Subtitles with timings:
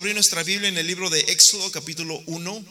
[0.00, 2.64] abrir nuestra Biblia en el libro de Éxodo capítulo 1.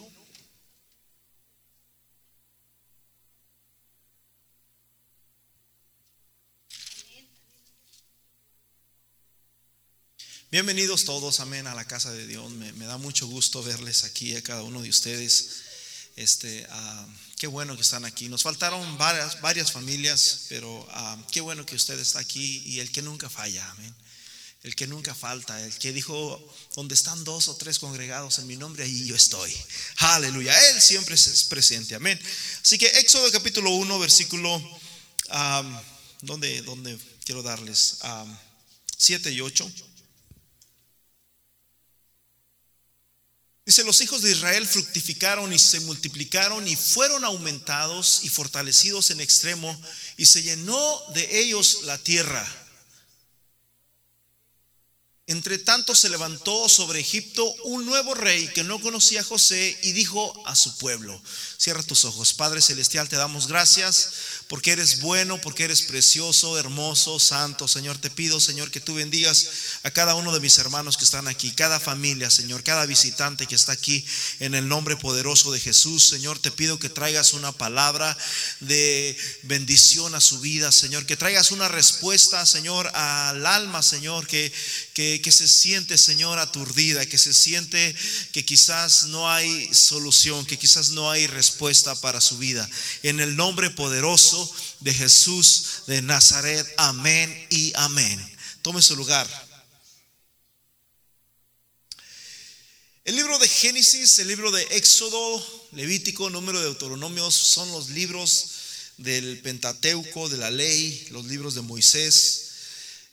[10.50, 12.50] Bienvenidos todos, amén, a la casa de Dios.
[12.50, 15.64] Me, da mucho gusto verles aquí a cada uno de ustedes.
[16.16, 17.06] Este, ah,
[17.38, 18.30] qué bueno que están aquí.
[18.30, 22.90] Nos faltaron varias, varias familias, pero ah, qué bueno que usted está aquí y el
[22.90, 23.94] que nunca falla, amén
[24.68, 26.46] el que nunca falta, el que dijo,
[26.76, 29.56] donde están dos o tres congregados en mi nombre, ahí yo estoy.
[29.98, 32.20] Aleluya, Él siempre es presente, amén.
[32.62, 34.80] Así que Éxodo capítulo 1, versículo,
[36.22, 38.00] donde, donde quiero darles?
[38.98, 39.72] 7 y 8.
[43.66, 49.22] Dice, los hijos de Israel fructificaron y se multiplicaron y fueron aumentados y fortalecidos en
[49.22, 49.82] extremo
[50.18, 52.67] y se llenó de ellos la tierra.
[55.30, 59.92] Entre tanto se levantó sobre Egipto un nuevo rey que no conocía a José y
[59.92, 61.22] dijo a su pueblo,
[61.58, 64.12] cierra tus ojos, Padre Celestial, te damos gracias
[64.48, 67.68] porque eres bueno, porque eres precioso, hermoso, santo.
[67.68, 69.48] Señor, te pido, Señor, que tú bendigas
[69.84, 73.56] a cada uno de mis hermanos que están aquí, cada familia, Señor, cada visitante que
[73.56, 74.06] está aquí
[74.40, 76.08] en el nombre poderoso de Jesús.
[76.08, 78.16] Señor, te pido que traigas una palabra
[78.60, 84.54] de bendición a su vida, Señor, que traigas una respuesta, Señor, al alma, Señor, que,
[84.94, 87.96] que, que se siente, Señor, aturdida, que se siente
[88.32, 91.47] que quizás no hay solución, que quizás no hay respuesta
[92.02, 92.68] para su vida.
[93.04, 96.66] En el nombre poderoso de Jesús de Nazaret.
[96.78, 98.38] Amén y amén.
[98.62, 99.28] Tome su lugar.
[103.06, 108.50] El libro de Génesis, el libro de Éxodo, Levítico, número de Deuteronomios son los libros
[108.98, 112.44] del Pentateuco, de la ley, los libros de Moisés.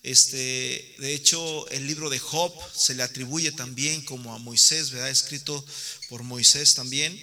[0.03, 5.11] Este, de hecho, el libro de Job se le atribuye también como a Moisés, ¿verdad?
[5.11, 5.65] Escrito
[6.09, 7.19] por Moisés también.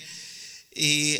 [0.73, 1.19] Y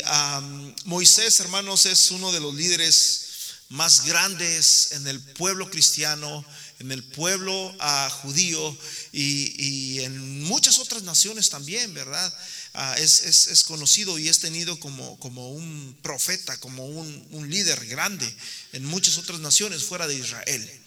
[0.84, 3.28] Moisés, hermanos, es uno de los líderes
[3.68, 6.44] más grandes en el pueblo cristiano,
[6.78, 8.76] en el pueblo ah, judío
[9.12, 12.34] y, en muchas otras naciones también, ¿verdad?
[12.74, 18.36] Ah, es, conocido y es tenido como, como un profeta, como un, líder grande
[18.72, 20.80] en muchas otras naciones fuera de Israel.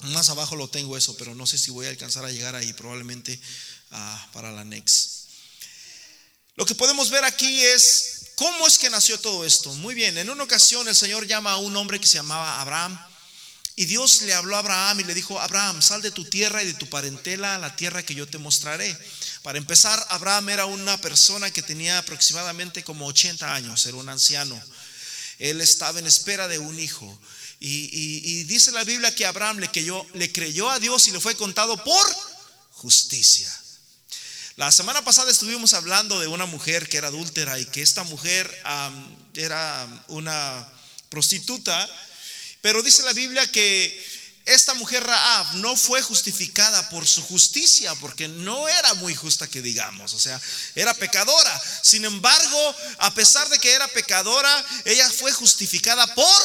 [0.00, 2.72] Más abajo lo tengo eso, pero no sé si voy a alcanzar a llegar ahí,
[2.74, 3.38] probablemente
[3.90, 5.15] ah, para la next.
[6.56, 9.72] Lo que podemos ver aquí es cómo es que nació todo esto.
[9.74, 12.98] Muy bien, en una ocasión el Señor llama a un hombre que se llamaba Abraham.
[13.78, 16.66] Y Dios le habló a Abraham y le dijo, Abraham, sal de tu tierra y
[16.66, 18.96] de tu parentela a la tierra que yo te mostraré.
[19.42, 24.58] Para empezar, Abraham era una persona que tenía aproximadamente como 80 años, era un anciano.
[25.38, 27.20] Él estaba en espera de un hijo.
[27.60, 29.70] Y, dice la Biblia que Abraham le
[30.14, 32.16] le creyó a Dios y le fue contado por
[32.70, 33.52] justicia.
[34.56, 38.50] La semana pasada estuvimos hablando de una mujer que era adúltera y que esta mujer
[39.34, 40.66] era una
[41.10, 41.86] prostituta,
[42.62, 44.06] pero dice la Biblia que
[44.46, 49.60] esta mujer Raab no fue justificada por su justicia, porque no era muy justa que
[49.60, 50.40] digamos, o sea,
[50.74, 51.62] era pecadora.
[51.82, 56.42] Sin embargo, a pesar de que era pecadora, ella fue justificada por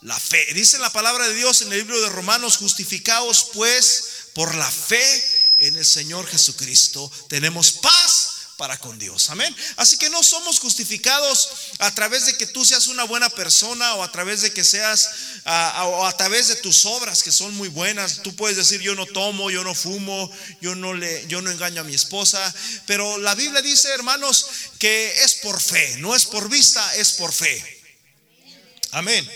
[0.00, 0.54] la fe.
[0.54, 5.40] Dice la palabra de Dios en el libro de Romanos, justificaos pues por la fe
[5.60, 9.30] en el Señor Jesucristo tenemos paz para con Dios.
[9.30, 9.54] Amén.
[9.76, 11.48] Así que no somos justificados
[11.78, 15.08] a través de que tú seas una buena persona o a través de que seas
[15.46, 18.22] o a través de tus obras que son muy buenas.
[18.22, 21.80] Tú puedes decir yo no tomo, yo no fumo, yo no le yo no engaño
[21.80, 22.54] a mi esposa,
[22.86, 24.46] pero la Biblia dice, hermanos,
[24.78, 27.82] que es por fe, no es por vista, es por fe.
[28.92, 29.26] Amén.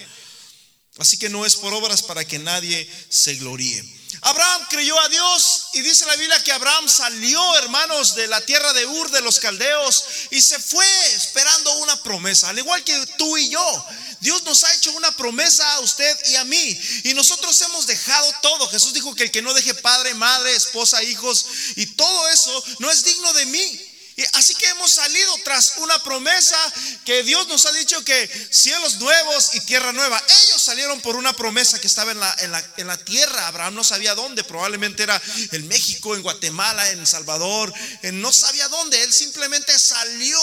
[0.98, 3.93] Así que no es por obras para que nadie se gloríe.
[4.22, 8.72] Abraham creyó a Dios y dice la Biblia que Abraham salió, hermanos, de la tierra
[8.72, 13.36] de Ur, de los caldeos, y se fue esperando una promesa, al igual que tú
[13.36, 13.86] y yo.
[14.20, 18.32] Dios nos ha hecho una promesa a usted y a mí, y nosotros hemos dejado
[18.42, 18.68] todo.
[18.68, 21.44] Jesús dijo que el que no deje padre, madre, esposa, hijos,
[21.76, 23.93] y todo eso no es digno de mí.
[24.34, 26.56] Así que hemos salido tras una promesa
[27.04, 30.22] que Dios nos ha dicho que cielos nuevos y tierra nueva.
[30.28, 33.48] Ellos salieron por una promesa que estaba en la, en la, tierra.
[33.48, 35.20] Abraham no sabía dónde, probablemente era
[35.50, 37.74] en México, en Guatemala, en Salvador,
[38.12, 39.02] no sabía dónde.
[39.02, 40.40] Él simplemente salió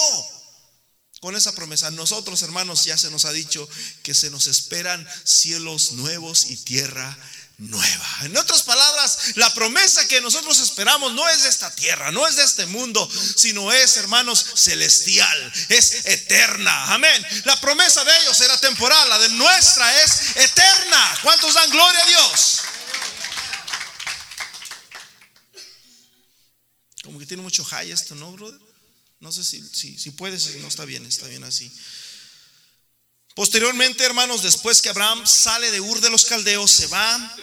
[1.21, 1.91] con esa promesa.
[1.91, 3.67] Nosotros, hermanos, ya se nos ha dicho
[4.03, 8.17] que se nos esperan cielos nuevos y tierra nueva nueva.
[8.21, 12.35] En otras palabras, la promesa que nosotros esperamos no es de esta tierra, no es
[12.35, 16.93] de este mundo, sino es, hermanos, celestial, es eterna.
[16.93, 17.25] Amén.
[17.45, 21.19] La promesa de ellos era temporal, la de nuestra es eterna.
[21.21, 22.61] ¿Cuántos dan gloria a Dios?
[27.03, 28.59] Como que tiene mucho high esto, ¿no, brother?
[29.19, 30.09] No sé si, si, si
[30.59, 31.71] no está bien, está bien así.
[33.35, 37.37] Posteriormente, hermanos, después que Abraham sale de Ur de los Caldeos, se va.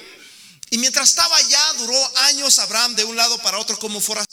[0.71, 4.25] Y mientras estaba allá, duró años Abraham de un lado para otro como fuera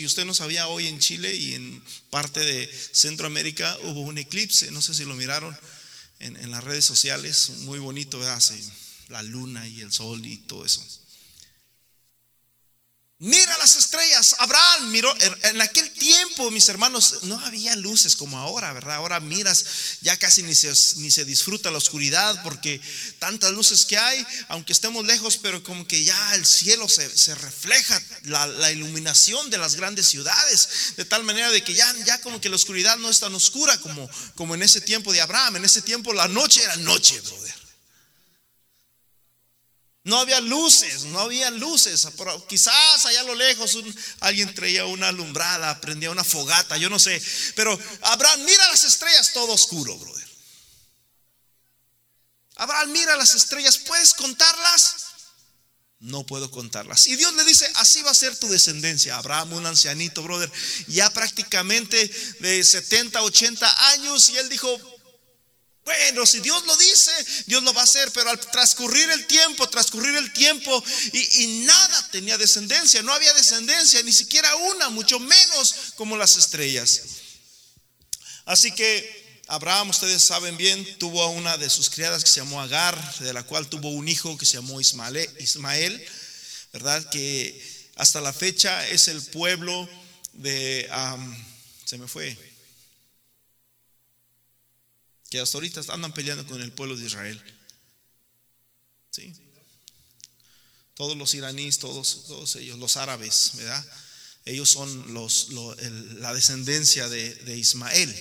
[0.00, 4.70] Y usted no sabía, hoy en Chile y en parte de Centroamérica hubo un eclipse,
[4.70, 5.54] no sé si lo miraron
[6.20, 8.42] en, las redes sociales, muy bonito, ¿verdad?
[9.08, 10.82] la luna y el sol y todo eso.
[13.22, 14.34] Mira las estrellas.
[14.38, 18.94] Abraham miró, en aquel tiempo, mis hermanos, no había luces como ahora, ¿verdad?
[18.96, 22.80] Ahora miras, ya casi ni se, ni se disfruta la oscuridad porque
[23.18, 28.02] tantas luces que hay, aunque estemos lejos, pero como que ya el cielo se, refleja
[28.22, 32.48] la, iluminación de las grandes ciudades, de tal manera de que ya, ya como que
[32.48, 35.56] la oscuridad no es tan oscura como, como en ese tiempo de Abraham.
[35.56, 37.59] En ese tiempo la noche era noche, brother.
[40.02, 42.08] No había luces, no había luces.
[42.48, 43.78] Quizás allá a lo lejos
[44.20, 47.20] alguien traía una alumbrada, prendía una fogata, yo no sé.
[47.54, 50.28] Pero Abraham, mira las estrellas, todo oscuro, brother.
[52.56, 55.06] Abraham, mira las estrellas, ¿puedes contarlas?
[55.98, 57.06] No puedo contarlas.
[57.06, 59.16] Y Dios le dice, así va a ser tu descendencia.
[59.16, 60.50] Abraham, un ancianito, brother,
[60.88, 62.10] ya prácticamente
[62.40, 64.30] de 70, 80 años.
[64.30, 64.99] Y él dijo,
[65.84, 67.10] bueno, si Dios lo dice,
[67.46, 72.08] Dios lo va a hacer, pero al transcurrir el tiempo, transcurrir el tiempo y, nada
[72.10, 77.02] tenía descendencia, no había descendencia, ni siquiera una, mucho menos como las estrellas.
[78.44, 82.60] Así que Abraham, ustedes saben bien, tuvo a una de sus criadas que se llamó
[82.60, 86.06] Agar, de la cual tuvo un hijo que se llamó Ismael, Ismael
[86.72, 87.08] ¿verdad?
[87.10, 87.60] Que
[87.96, 89.88] hasta la fecha es el pueblo
[90.32, 90.88] de,
[91.84, 92.36] se me fue,
[95.30, 97.40] que hasta ahorita andan peleando con el pueblo de Israel.
[99.10, 99.32] ¿Sí?
[100.94, 103.86] Todos los iraníes, todos, todos ellos, los árabes, ¿verdad?
[104.44, 108.14] Ellos son los, la descendencia de, Ismael.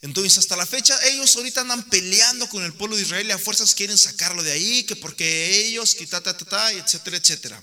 [0.00, 3.38] Entonces, hasta la fecha, ellos ahorita andan peleando con el pueblo de Israel y a
[3.38, 7.62] fuerzas quieren sacarlo de ahí, que porque ellos, que ta, ta, ta, etcétera, etcétera.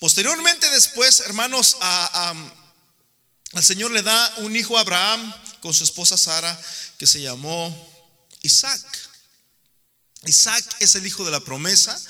[0.00, 2.44] Posteriormente, después, hermanos, al
[3.62, 5.34] Señor le da un hijo a Abraham
[5.66, 6.56] con su esposa Sara
[6.96, 7.66] que se llamó
[8.42, 8.80] Isaac.
[10.24, 12.00] Isaac es el hijo de la promesa,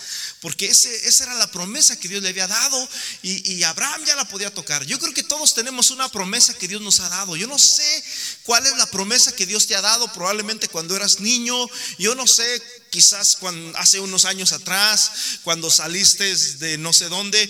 [0.42, 2.88] porque ese, esa era la promesa que Dios le había dado
[3.22, 4.84] y, y, Abraham ya la podía tocar.
[4.84, 7.34] Yo creo que todos tenemos una promesa que Dios nos ha dado.
[7.34, 8.04] Yo no sé
[8.42, 11.56] cuál es la promesa que Dios te ha dado, probablemente cuando eras niño.
[11.98, 15.12] Yo no sé, quizás cuando, hace unos años atrás,
[15.44, 17.48] cuando saliste de no sé dónde.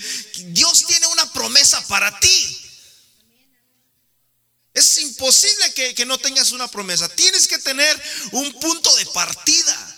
[0.50, 2.65] Dios tiene una promesa para ti.
[4.76, 7.08] Es imposible que, no tengas una promesa.
[7.08, 8.02] Tienes que tener
[8.32, 9.96] un punto de partida.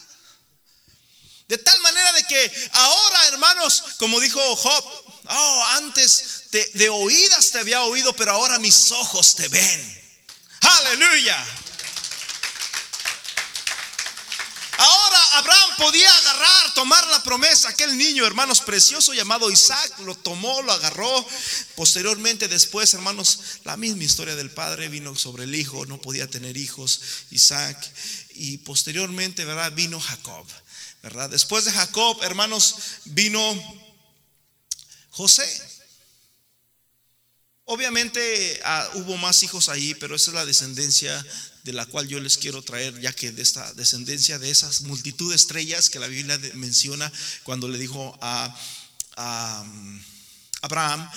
[1.48, 4.84] De tal manera de que ahora, hermanos, como dijo Job,
[5.30, 10.16] oh, antes de oídas te había oído, pero ahora mis ojos te ven.
[10.60, 11.44] Aleluya.
[14.76, 17.68] Ahora Abraham podía agarrar, tomar la promesa.
[17.68, 21.26] Aquel niño, hermanos, precioso llamado Isaac, lo tomó, lo agarró.
[21.76, 25.86] Posteriormente, después, hermanos, la misma historia del padre vino sobre el hijo.
[25.86, 27.78] No podía tener hijos, Isaac.
[28.30, 29.72] Y posteriormente, ¿verdad?
[29.72, 30.46] Vino Jacob,
[31.02, 31.30] ¿verdad?
[31.30, 33.40] Después de Jacob, hermanos, vino
[35.10, 35.77] José.
[37.70, 41.22] Obviamente ah, hubo más hijos ahí, pero esa es la descendencia
[41.64, 45.28] de la cual yo les quiero traer, ya que de esta descendencia de esas multitud
[45.28, 48.48] de estrellas que la Biblia menciona cuando le dijo a,
[49.66, 50.00] mm,
[50.62, 51.10] Abraham,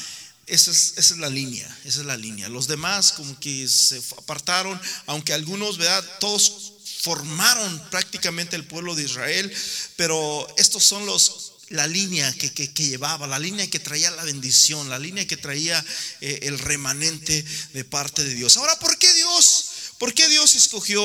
[0.46, 2.50] esa es, esa es, la línea, esa es la línea.
[2.50, 6.04] Los demás como que se apartaron, aunque algunos, ¿verdad?
[6.20, 9.50] Todos formaron prácticamente el pueblo de Israel,
[9.96, 15.00] pero estos son los la línea que, llevaba, la línea que traía la bendición, la
[15.00, 15.84] línea que traía
[16.22, 18.58] eh, el remanente de parte de Dios.
[18.58, 21.00] Ahora, ¿por qué Dios ¿Por qué Dios escogió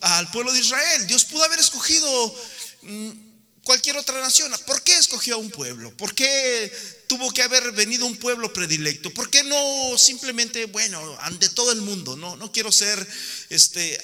[0.00, 1.06] al pueblo de Israel?
[1.06, 2.34] Dios pudo haber escogido
[2.82, 3.10] mm,
[3.62, 4.52] cualquier otra nación.
[4.66, 5.96] ¿Por qué escogió a un pueblo?
[5.96, 6.72] ¿Por qué
[7.06, 9.14] tuvo que haber venido un pueblo predilecto?
[9.14, 12.16] ¿Por qué no simplemente, bueno, ante todo el mundo?
[12.16, 13.06] No, no quiero ser
[13.50, 14.00] este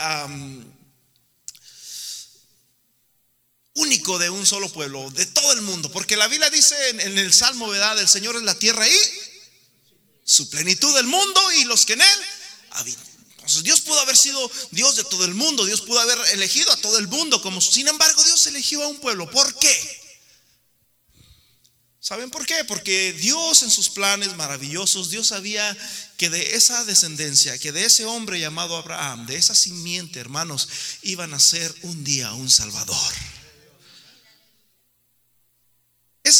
[3.75, 5.91] único de un solo pueblo, de todo el mundo.
[5.91, 7.99] Porque la Biblia dice en, el Salmo, ¿verdad?
[8.01, 8.99] El Señor es la tierra y
[10.25, 12.21] su plenitud del mundo y los que en él
[12.71, 13.11] habitan.
[13.33, 16.77] Entonces Dios pudo haber sido Dios de todo el mundo, Dios pudo haber elegido a
[16.77, 19.31] todo el mundo, como sin embargo Dios eligió a un pueblo.
[19.31, 20.01] ¿Por qué?
[21.99, 22.65] ¿Saben por qué?
[22.65, 25.77] Porque Dios en sus planes maravillosos, Dios sabía
[26.17, 30.69] que de esa descendencia, que de ese hombre llamado Abraham, de esa simiente, hermanos,
[31.03, 33.15] iban a ser un día un Salvador.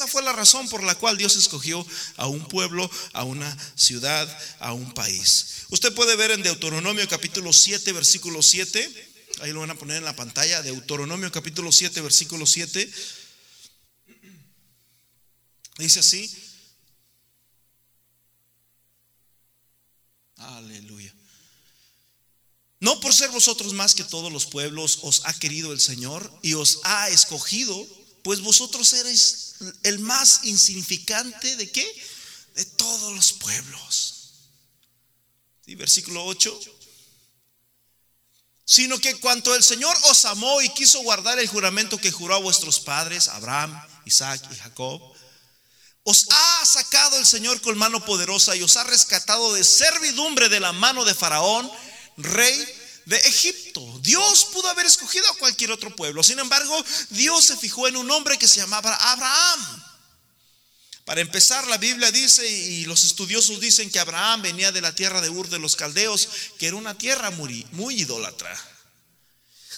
[0.01, 4.27] Esa fue la razón por la cual Dios escogió a un pueblo, a una ciudad,
[4.59, 5.67] a un país.
[5.69, 9.11] Usted puede ver en Deuteronomio capítulo 7, versículo 7,
[9.43, 12.91] ahí lo van a poner en la pantalla, Deuteronomio capítulo 7, versículo 7.
[15.77, 16.35] Dice así.
[20.37, 21.15] Aleluya.
[22.79, 26.55] No por ser vosotros más que todos los pueblos os ha querido el Señor y
[26.55, 27.87] os ha escogido,
[28.23, 32.05] pues vosotros eres el más insignificante de qué?
[32.55, 34.33] De todos los pueblos.
[35.67, 36.61] Y versículo 8.
[38.65, 42.41] Sino que cuanto el Señor os amó y quiso guardar el juramento que juró a
[42.41, 45.01] vuestros padres, Abraham, Isaac y Jacob,
[46.03, 50.61] os ha sacado el Señor con mano poderosa y os ha rescatado de servidumbre de
[50.61, 51.71] la mano de Faraón,
[52.17, 52.80] rey
[53.11, 53.85] de Egipto.
[54.03, 56.23] Dios pudo haber escogido a cualquier otro pueblo.
[56.23, 59.85] Sin embargo, Dios se fijó en un hombre que se llamaba Abraham.
[61.05, 65.21] Para empezar, la Biblia dice, y los estudiosos dicen que Abraham venía de la tierra
[65.21, 68.57] de Ur de los Caldeos, que era una tierra muy, muy idólatra.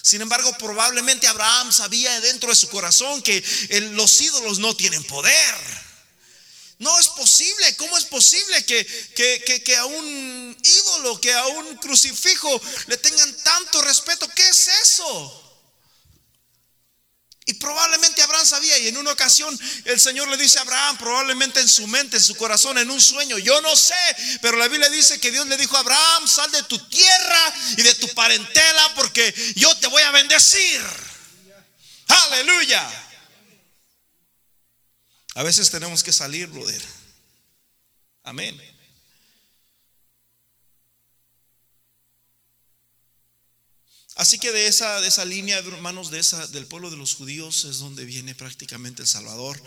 [0.03, 3.43] Sin embargo, probablemente Abraham sabía dentro de su corazón que
[3.93, 5.55] los ídolos no tienen poder.
[6.83, 7.75] No es posible.
[7.77, 8.85] ¿Cómo es posible que,
[9.63, 14.27] que, a un ídolo, que a un crucifijo le tengan tanto respeto?
[14.35, 15.39] ¿Qué es eso?
[17.45, 21.59] Y probablemente Abraham sabía, y en una ocasión el Señor le dice a Abraham, probablemente
[21.59, 23.93] en su mente, en su corazón, en un sueño, yo no sé,
[24.41, 27.81] pero la Biblia dice que Dios le dijo a Abraham, sal de tu tierra y
[27.81, 30.81] de tu parentela, porque yo te voy a bendecir.
[32.07, 33.02] Aleluya.
[35.35, 36.81] A veces tenemos que salir, brother.
[38.23, 38.59] Amén.
[44.15, 47.65] Así que de esa, de esa línea, hermanos, de esa, del pueblo de los judíos
[47.65, 49.61] es donde viene prácticamente el Salvador.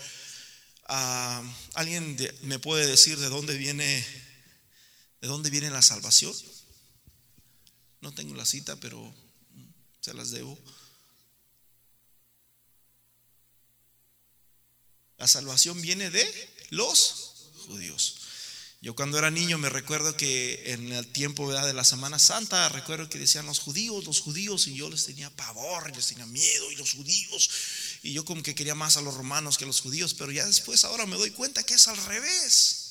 [0.85, 1.43] Ah,
[1.73, 4.05] ¿Alguien me puede decir de dónde viene,
[5.19, 6.33] de dónde viene la salvación?
[7.99, 9.13] No tengo la cita, pero
[9.99, 10.57] se las debo.
[15.17, 17.33] La salvación viene de los
[17.65, 18.15] judíos.
[18.79, 23.09] Yo cuando era niño me recuerdo que en el tiempo de la Semana Santa, recuerdo
[23.09, 26.75] que decían los judíos, los judíos, y yo les tenía pavor, les tenía miedo, y
[26.75, 27.49] los judíos,
[28.03, 30.45] y yo como que quería más a los romanos que a los judíos, pero ya
[30.45, 32.83] después ahora me doy cuenta que es al revés.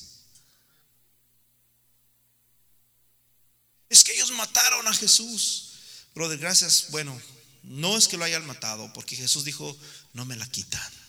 [3.89, 5.69] Es que ellos mataron a Jesús.
[6.13, 6.87] Brother, gracias.
[6.89, 7.19] Bueno,
[7.63, 9.77] no es que lo hayan matado, porque Jesús dijo,
[10.11, 11.06] no me la quitan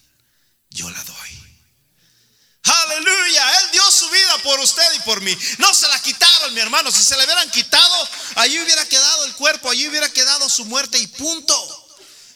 [0.71, 1.39] yo la doy.
[2.63, 5.37] Aleluya, Él dio su vida por usted y por mí.
[5.59, 6.91] No se la quitaron, mi hermano.
[6.91, 10.99] Si se le hubieran quitado, allí hubiera quedado el cuerpo, allí hubiera quedado su muerte
[10.99, 11.85] y punto.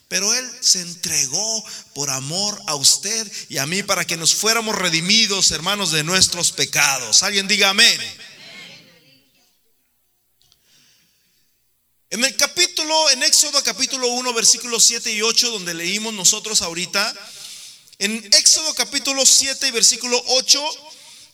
[0.08, 4.76] Pero Él se entregó por amor a usted y a mí para que nos fuéramos
[4.76, 7.22] redimidos, hermanos, de nuestros pecados.
[7.22, 7.98] Alguien diga amén.
[12.10, 17.14] En el capítulo, en Éxodo capítulo 1, versículos 7 y 8, donde leímos nosotros ahorita,
[18.04, 20.60] en Éxodo capítulo 7 y versículo 8,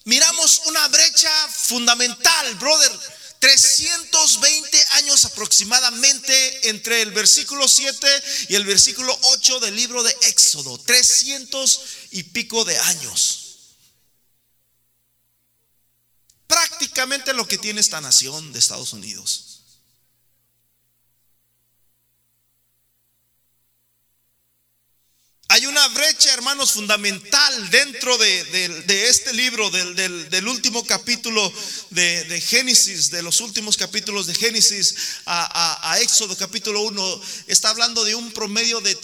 [0.04, 2.92] miramos una brecha fundamental, brother.
[3.38, 8.06] 320 años aproximadamente entre el versículo 7
[8.50, 10.76] y el versículo 8 del libro de Éxodo.
[10.76, 13.76] 300 y pico de años.
[16.48, 19.47] Prácticamente lo que tiene esta nación de Estados Unidos.
[25.50, 31.50] Hay una brecha, hermanos, fundamental dentro de, este libro, del, último capítulo
[31.88, 37.22] de, Génesis, de los últimos capítulos de Génesis a, Éxodo capítulo 1.
[37.46, 38.94] Está hablando de un promedio de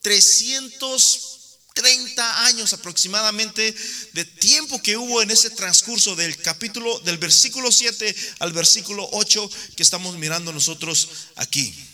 [0.00, 3.74] 330 años aproximadamente
[4.14, 9.50] de tiempo que hubo en ese transcurso del capítulo, del versículo 7 al versículo 8
[9.76, 11.06] que estamos mirando nosotros
[11.36, 11.91] aquí.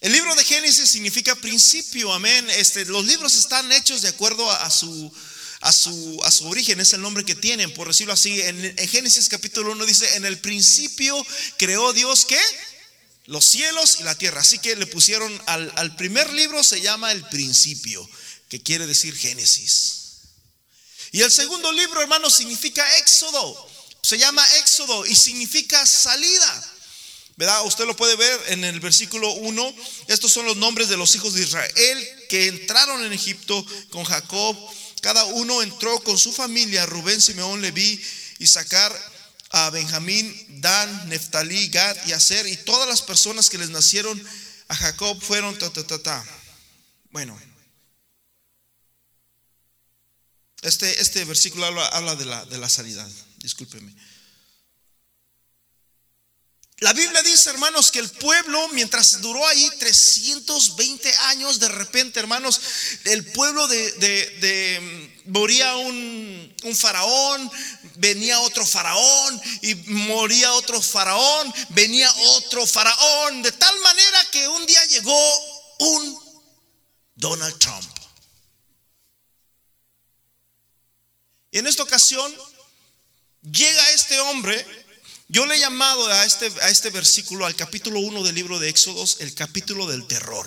[0.00, 2.48] El libro de Génesis significa principio, amén.
[2.50, 5.12] Este, los libros están hechos de acuerdo a, su,
[5.60, 8.40] a, su, a su origen, es el nombre que tienen, por decirlo así.
[8.40, 11.14] En, Génesis capítulo 1 dice, en el principio
[11.58, 12.40] creó Dios qué?
[13.26, 14.40] los cielos y la tierra.
[14.40, 18.08] Así que le pusieron al, al primer libro se llama el principio,
[18.48, 20.00] que quiere decir Génesis.
[21.12, 23.68] Y el segundo libro, hermanos, significa Éxodo.
[24.02, 26.79] Se llama Éxodo y significa salida.
[27.40, 27.64] ¿Verdad?
[27.64, 29.74] Usted lo puede ver en el versículo 1.
[30.08, 34.54] Estos son los nombres de los hijos de Israel que entraron en Egipto con Jacob.
[35.00, 37.98] Cada uno entró con su familia, Rubén, Simeón, Leví,
[38.40, 38.94] Isaacar,
[39.52, 42.46] a Benjamín, Dan, Neftalí, Gad y Aser.
[42.46, 44.22] Y todas las personas que les nacieron
[44.68, 45.58] a Jacob fueron.
[47.10, 47.40] Bueno,
[50.60, 53.10] este, este versículo habla, de, la, de la sanidad.
[53.38, 53.96] Discúlpeme.
[56.80, 62.58] La Biblia dice, hermanos, que el pueblo, mientras duró ahí 320 años, de repente, hermanos,
[63.04, 67.50] el pueblo de, de, moría un, un, faraón,
[67.96, 74.64] venía otro faraón, y moría otro faraón, venía otro faraón, de tal manera que un
[74.64, 75.38] día llegó
[75.80, 76.18] un
[77.14, 77.98] Donald Trump.
[81.50, 82.34] Y en esta ocasión
[83.42, 84.79] llega este hombre,
[85.30, 88.68] yo le he llamado a este, a este versículo, al capítulo 1 del libro de
[88.68, 90.44] Éxodos, el capítulo del terror.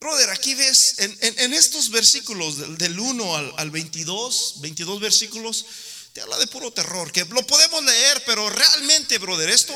[0.00, 5.64] Brother, aquí ves, en, estos versículos del, 1 al, al, 22, 22 versículos,
[6.12, 9.74] te habla de puro terror, que lo podemos leer, pero realmente, brother, esto...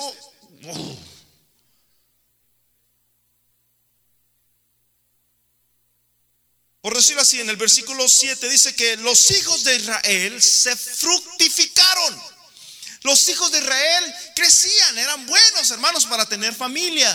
[0.67, 1.16] Oh,
[6.87, 12.23] Por decirlo así, en el versículo 7 dice que los hijos de Israel se fructificaron.
[13.03, 17.11] Los hijos de Israel crecían, eran buenos hermanos para tener familia.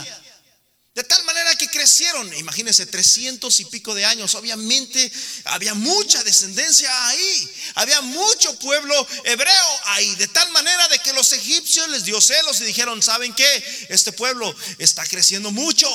[0.93, 4.35] De tal manera que crecieron, imagínense, 300 y pico de años.
[4.35, 5.09] Obviamente
[5.45, 7.55] había mucha descendencia ahí.
[7.75, 10.13] Había mucho pueblo hebreo ahí.
[10.15, 13.87] De tal manera de que los egipcios les dio celos y dijeron, ¿saben qué?
[13.87, 15.87] Este pueblo está creciendo mucho.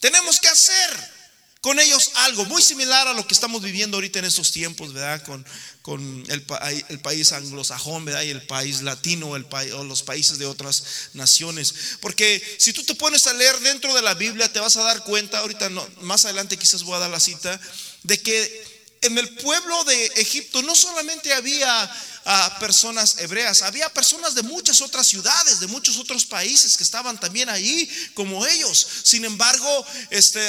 [0.00, 1.15] Tenemos que hacer
[1.66, 5.20] con ellos algo muy similar a lo que estamos viviendo ahorita en estos tiempos, ¿verdad?
[5.24, 5.44] Con,
[5.82, 8.22] con el, país anglosajón, ¿verdad?
[8.22, 11.74] Y el país latino, el o los países de otras naciones.
[12.00, 15.02] Porque si tú te pones a leer dentro de la Biblia, te vas a dar
[15.02, 17.60] cuenta, ahorita no, más adelante quizás voy a dar la cita,
[18.04, 21.92] de que en el pueblo de Egipto no solamente había
[22.26, 27.18] ah, personas hebreas, había personas de muchas otras ciudades, de muchos otros países que estaban
[27.18, 28.86] también ahí como ellos.
[29.02, 30.48] Sin embargo, este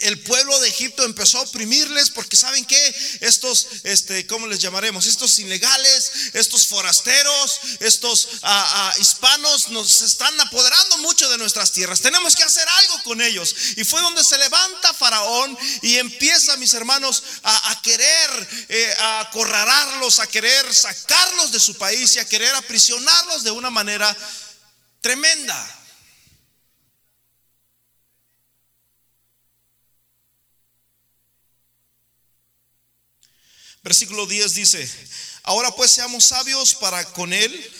[0.00, 5.06] el pueblo de Egipto empezó a oprimirles porque saben que estos, este, ¿cómo les llamaremos?
[5.06, 12.00] Estos ilegales, estos forasteros, estos ah, hispanos nos están apoderando mucho de nuestras tierras.
[12.00, 13.54] Tenemos que hacer algo con ellos.
[13.76, 20.18] Y fue donde se levanta Faraón y empieza, mis hermanos, a, querer eh, a acorralarlos,
[20.20, 24.16] a querer sacarlos de su país y a querer aprisionarlos de una manera
[25.00, 25.79] tremenda.
[33.82, 34.90] Versículo 10 dice,
[35.42, 37.72] ahora pues seamos sabios para con él,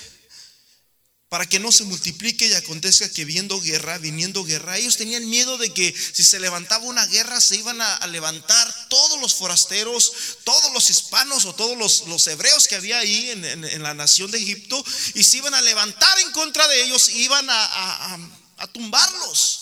[1.28, 5.58] para que no se multiplique y acontezca que viendo guerra, viniendo guerra, ellos tenían miedo
[5.58, 10.72] de que si se levantaba una guerra se iban a, levantar todos los forasteros, todos
[10.72, 14.82] los hispanos o todos los, hebreos que había ahí en, la nación de Egipto
[15.14, 18.18] y se iban a levantar en contra de ellos, iban a,
[18.56, 19.60] a tumbarlos.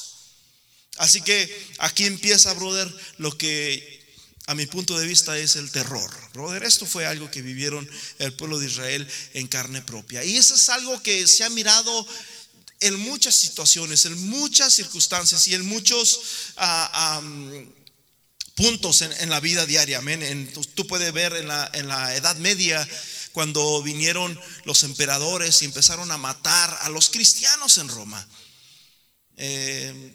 [0.98, 3.97] Así que aquí empieza, brother, lo que
[4.48, 6.10] a mi punto de vista es el terror.
[6.32, 10.24] Brother, esto fue algo que vivieron el pueblo de Israel en carne propia.
[10.24, 12.06] Y eso es algo que se ha mirado
[12.80, 16.20] en muchas situaciones, en muchas circunstancias y en muchos
[16.56, 17.20] ah,
[18.54, 19.98] puntos en, la vida diaria.
[19.98, 20.50] Amén.
[20.74, 22.88] tú puedes ver en la, en la Edad Media
[23.32, 28.26] cuando vinieron los emperadores y empezaron a matar a los cristianos en Roma.
[29.36, 30.14] Eh,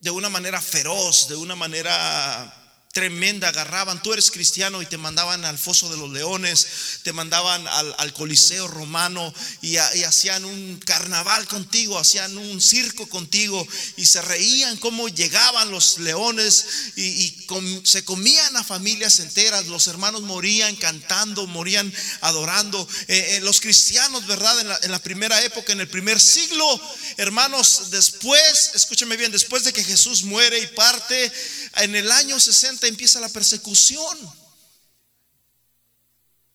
[0.00, 2.67] de una manera feroz, de una manera
[2.98, 6.66] tremenda agarraban, tú eres cristiano y te mandaban al foso de los leones,
[7.04, 9.32] te mandaban al, coliseo romano
[9.62, 13.64] y, hacían un carnaval contigo, hacían un circo contigo
[13.96, 17.46] y se reían cómo llegaban los leones y,
[17.84, 22.86] se comían a familias enteras, los hermanos morían cantando, morían adorando.
[23.06, 24.58] Eh, eh, los cristianos, ¿verdad?
[24.60, 26.80] En la, en la primera época, en el primer siglo,
[27.16, 31.32] hermanos, después, escúcheme bien, después de que Jesús muere y parte,
[31.76, 34.18] en el año 60 empieza la persecución.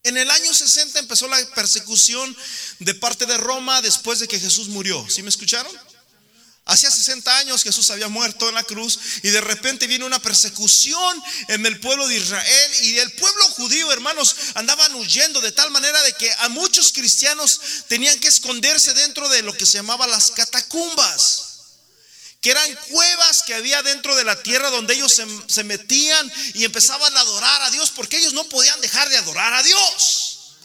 [0.03, 2.35] En el año 60 empezó la persecución
[2.79, 5.05] de parte de Roma después de que Jesús murió.
[5.09, 5.71] ¿Sí me escucharon?
[6.65, 11.23] Hacía 60 años Jesús había muerto en la cruz y de repente viene una persecución
[11.49, 16.01] en el pueblo de Israel y el pueblo judío, hermanos, andaban huyendo de tal manera
[16.03, 20.31] de que a muchos cristianos tenían que esconderse dentro de lo que se llamaba las
[20.31, 21.42] catacumbas
[22.43, 25.15] que eran cuevas que había dentro de la tierra donde ellos
[25.47, 29.53] se, metían y empezaban a adorar a Dios porque ellos no podían dejar de adorar
[29.53, 30.57] a Dios.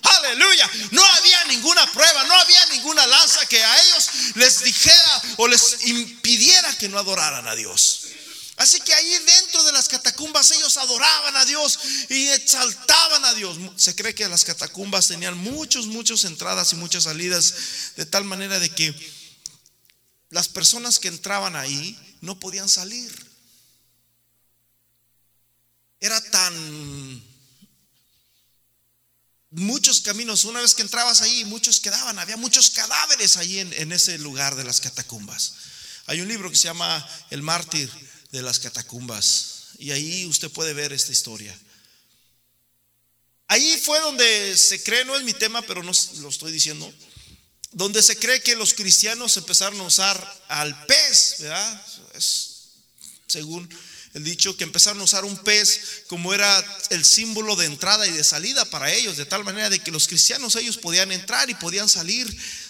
[0.00, 0.70] Aleluya.
[0.92, 5.86] No había ninguna prueba, no había ninguna lanza que a ellos les dijera o les
[5.88, 8.00] impidiera que no adoraran a Dios.
[8.56, 11.78] Así que ahí dentro de las catacumbas ellos adoraban a Dios
[12.08, 13.58] y exaltaban a Dios.
[13.76, 17.54] Se cree que las catacumbas tenían muchos, muchas entradas y muchas salidas,
[17.96, 19.19] de tal manera de que
[20.30, 23.12] las personas que entraban ahí no podían salir.
[26.00, 27.22] Era tan
[29.50, 30.44] muchos caminos.
[30.44, 32.18] Una vez que entrabas ahí, muchos quedaban.
[32.18, 35.54] Había muchos cadáveres ahí en, ese lugar de las catacumbas.
[36.06, 37.90] Hay un libro que se llama El mártir
[38.30, 39.74] de las catacumbas.
[39.78, 41.56] Y ahí usted puede ver esta historia.
[43.48, 45.90] Ahí fue donde se cree, no es mi tema, pero no
[46.20, 46.92] lo estoy diciendo,
[47.72, 51.86] donde se cree que los cristianos empezaron a usar al pez, ¿verdad?
[52.14, 52.50] Es,
[53.26, 53.68] según
[54.14, 58.10] el dicho que empezaron a usar un pez como era el símbolo de entrada y
[58.10, 61.54] de salida para ellos, de tal manera de que los cristianos ellos podían entrar y
[61.54, 62.26] podían salir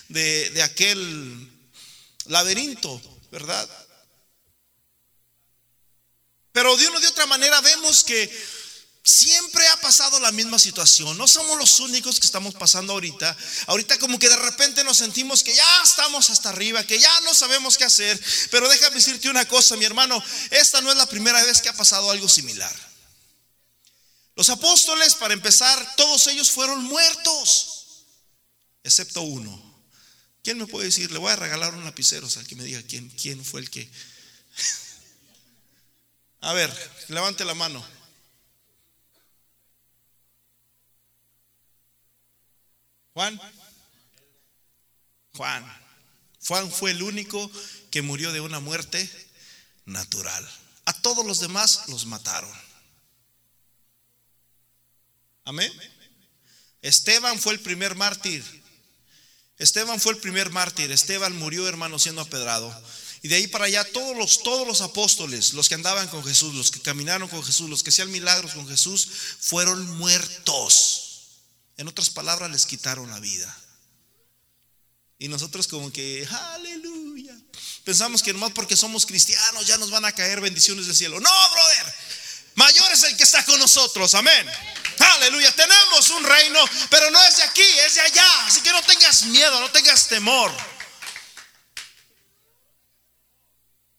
[0.08, 1.48] de, de aquel
[2.26, 3.68] laberinto, ¿verdad?
[6.52, 8.30] Pero de una de otra manera vemos que
[9.02, 11.16] Siempre ha pasado la misma situación.
[11.16, 13.34] No somos los únicos que estamos pasando ahorita.
[13.66, 17.34] Ahorita como que de repente nos sentimos que ya estamos hasta arriba, que ya no
[17.34, 18.20] sabemos qué hacer.
[18.50, 20.22] Pero déjame decirte una cosa, mi hermano.
[20.50, 22.74] Esta no es la primera vez que ha pasado algo similar.
[24.36, 28.04] Los apóstoles, para empezar, todos ellos fueron muertos.
[28.84, 29.70] Excepto uno.
[30.42, 31.10] ¿Quién me puede decir?
[31.10, 33.90] Le voy a regalar un lapicero al que me diga quién, quién fue el que...
[36.42, 37.99] a ver, levante la mano.
[43.14, 43.40] Juan.
[45.34, 45.80] Juan.
[46.46, 47.50] Juan fue el único
[47.90, 49.08] que murió de una muerte
[49.84, 50.48] natural.
[50.86, 52.50] A todos los demás los mataron.
[55.44, 55.72] Amén.
[56.82, 58.44] Esteban fue el primer mártir.
[59.58, 60.90] Esteban fue el primer mártir.
[60.90, 62.74] Esteban murió, hermano, siendo apedrado.
[63.22, 66.54] Y de ahí para allá todos los, todos los apóstoles, los que andaban con Jesús,
[66.54, 69.08] los que caminaron con Jesús, los que hacían milagros con Jesús,
[69.40, 71.09] fueron muertos.
[71.80, 73.58] En otras palabras, les quitaron la vida.
[75.18, 77.34] Y nosotros como que, aleluya.
[77.84, 81.18] Pensamos que nomás porque somos cristianos ya nos van a caer bendiciones del cielo.
[81.20, 81.94] No, brother.
[82.56, 84.12] Mayor es el que está con nosotros.
[84.14, 84.46] Amén.
[84.98, 85.56] Aleluya.
[85.56, 86.58] Tenemos un reino,
[86.90, 88.46] pero no es de aquí, es de allá.
[88.46, 90.52] Así que no tengas miedo, no tengas temor.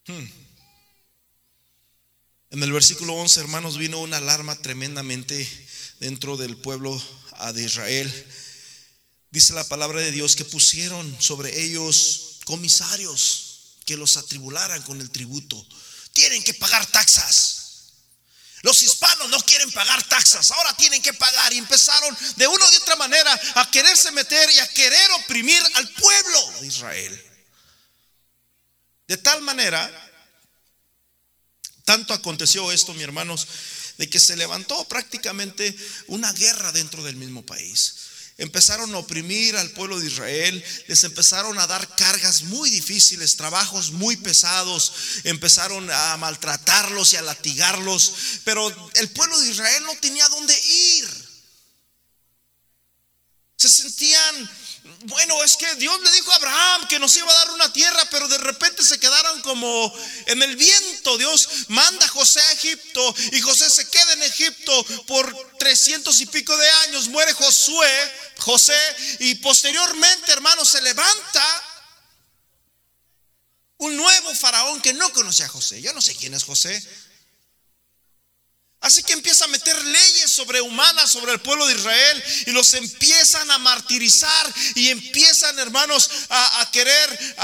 [0.05, 0.27] Hmm.
[2.51, 5.49] En el versículo 11, hermanos, vino una alarma tremendamente
[5.99, 7.01] dentro del pueblo
[7.53, 8.27] de Israel,
[9.31, 15.09] dice la palabra de Dios que pusieron sobre ellos comisarios que los atribularan con el
[15.09, 15.65] tributo.
[16.13, 17.57] Tienen que pagar taxas.
[18.61, 22.77] Los hispanos no quieren pagar taxas, ahora tienen que pagar y empezaron de una u
[22.77, 27.25] otra manera a quererse meter y a querer oprimir al pueblo de Israel.
[29.07, 29.89] De tal manera,
[31.85, 33.47] tanto aconteció esto, mi hermanos,
[34.01, 35.75] de que se levantó prácticamente
[36.07, 37.93] una guerra dentro del mismo país.
[38.39, 43.91] Empezaron a oprimir al pueblo de Israel, les empezaron a dar cargas muy difíciles, trabajos
[43.91, 44.91] muy pesados,
[45.23, 50.59] empezaron a maltratarlos y a latigarlos, pero el pueblo de Israel no tenía dónde
[50.97, 51.07] ir.
[53.55, 54.49] Se sentían
[55.03, 58.07] bueno, es que Dios le dijo a Abraham que nos iba a dar una tierra,
[58.09, 59.93] pero de repente se quedaron como
[60.27, 61.17] en el viento.
[61.17, 66.25] Dios manda a José a Egipto y José se queda en Egipto por trescientos y
[66.25, 67.09] pico de años.
[67.09, 68.77] Muere Josué, José,
[69.19, 71.63] y posteriormente, hermano, se levanta
[73.77, 75.81] un nuevo faraón que no conocía a José.
[75.81, 76.81] Yo no sé quién es José.
[78.81, 83.51] Así que empieza a meter leyes sobrehumanas sobre el pueblo de Israel y los empiezan
[83.51, 87.35] a martirizar y empiezan, hermanos, a, querer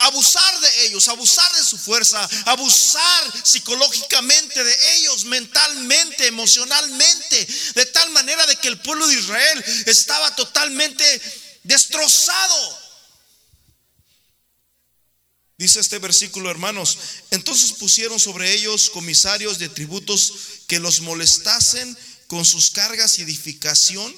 [0.00, 8.10] abusar de ellos, abusar de su fuerza, abusar psicológicamente de ellos, mentalmente, emocionalmente, de tal
[8.10, 11.22] manera de que el pueblo de Israel estaba totalmente
[11.62, 12.89] destrozado.
[15.60, 16.96] Dice este versículo, hermanos,
[17.30, 20.32] entonces pusieron sobre ellos comisarios de tributos
[20.66, 24.10] que los molestasen con sus cargas y edificación,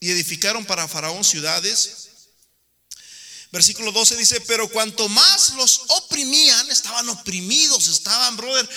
[0.00, 2.08] y edificaron para Faraón ciudades,
[3.52, 8.68] Versículo 12 dice, pero cuanto más los oprimían, estaban oprimidos, estaban, brother,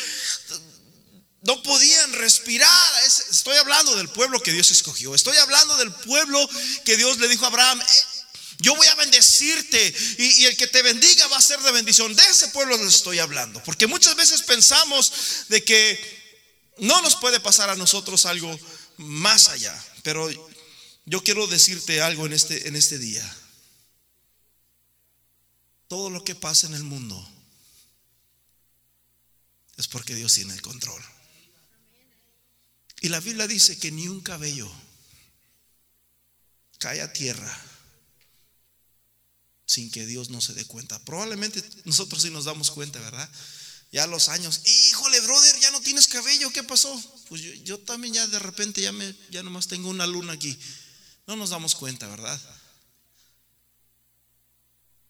[1.42, 3.04] no podían respirar.
[3.06, 5.14] Estoy hablando del pueblo que Dios escogió.
[5.14, 6.50] Estoy hablando del pueblo
[6.86, 7.82] que Dios le dijo a Abraham,
[8.62, 12.16] yo voy a bendecirte y, el que te bendiga va a ser de bendición.
[12.16, 13.62] De ese pueblo les estoy hablando.
[13.64, 16.00] Porque muchas veces pensamos de que
[16.78, 18.58] no nos puede pasar a nosotros algo
[18.98, 19.76] más allá.
[20.04, 20.30] Pero
[21.06, 23.38] yo quiero decirte algo en este, en este día.
[25.88, 27.28] Todo lo que pasa en el mundo
[29.78, 31.04] es porque Dios tiene el control.
[33.02, 34.72] Y la Biblia dice que ni un cabello
[36.78, 37.71] cae a tierra
[39.72, 41.00] sin que Dios no se dé cuenta.
[41.06, 43.30] Probablemente nosotros sí nos damos cuenta, ¿verdad?
[43.92, 46.94] Ya los años, híjole, brother, ya no tienes cabello, ¿qué pasó?
[47.30, 50.58] Pues yo, también ya de repente ya me ya nomás tengo una luna aquí.
[51.26, 52.40] No nos damos cuenta, ¿verdad?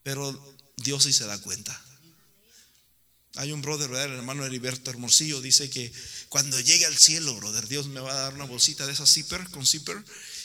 [0.03, 1.79] Pero Dios sí se da cuenta.
[3.35, 4.07] Hay un brother, ¿verdad?
[4.07, 5.91] el hermano Heriberto Hermosillo, dice que
[6.29, 9.49] cuando llegue al cielo, brother, Dios me va a dar una bolsita de esas zipper
[9.49, 10.03] con zipper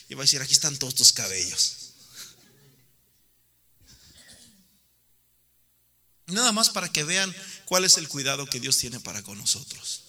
[0.08, 1.85] y va a decir, aquí están todos tus cabellos.
[6.26, 7.34] Nada más para que vean
[7.66, 10.02] cuál es el cuidado que Dios tiene para con nosotros.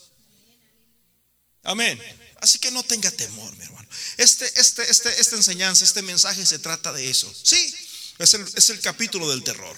[1.64, 2.02] Amén.
[2.40, 3.88] Así que no tenga temor, mi hermano.
[4.18, 7.32] Este, este, este, esta enseñanza, este mensaje se trata de eso.
[7.44, 7.76] Sí,
[8.18, 9.78] es el, es el capítulo del terror.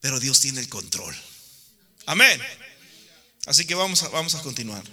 [0.00, 1.16] Pero Dios tiene el control.
[2.06, 2.40] Amén.
[3.46, 4.84] Así que vamos a, vamos a continuar.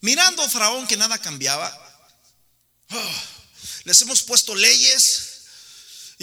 [0.00, 1.70] Mirando a Faraón que nada cambiaba,
[2.90, 3.22] oh,
[3.84, 5.29] les hemos puesto leyes,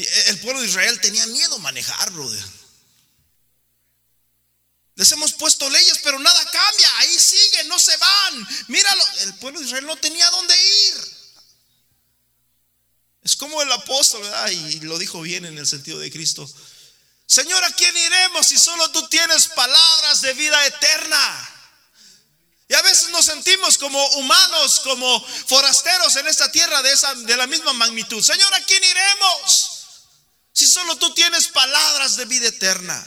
[0.03, 2.43] el pueblo de Israel tenía miedo a manejar, brother.
[4.95, 6.97] Les hemos puesto leyes, pero nada cambia.
[6.97, 8.47] Ahí siguen, no se van.
[8.67, 10.55] Míralo, el pueblo de Israel no tenía dónde
[10.87, 11.17] ir.
[13.23, 14.49] Es como el apóstol, ¿verdad?
[14.49, 16.49] Y lo dijo bien en el sentido de Cristo.
[17.27, 21.53] Señor, ¿a quién iremos si solo tú tienes palabras de vida eterna?
[22.69, 27.37] Y a veces nos sentimos como humanos, como forasteros en esta tierra de, esa, de
[27.37, 28.23] la misma magnitud.
[28.23, 29.76] Señor, ¿a quién iremos?
[30.57, 32.99] Si solo tú tienes palabras de vida eterna.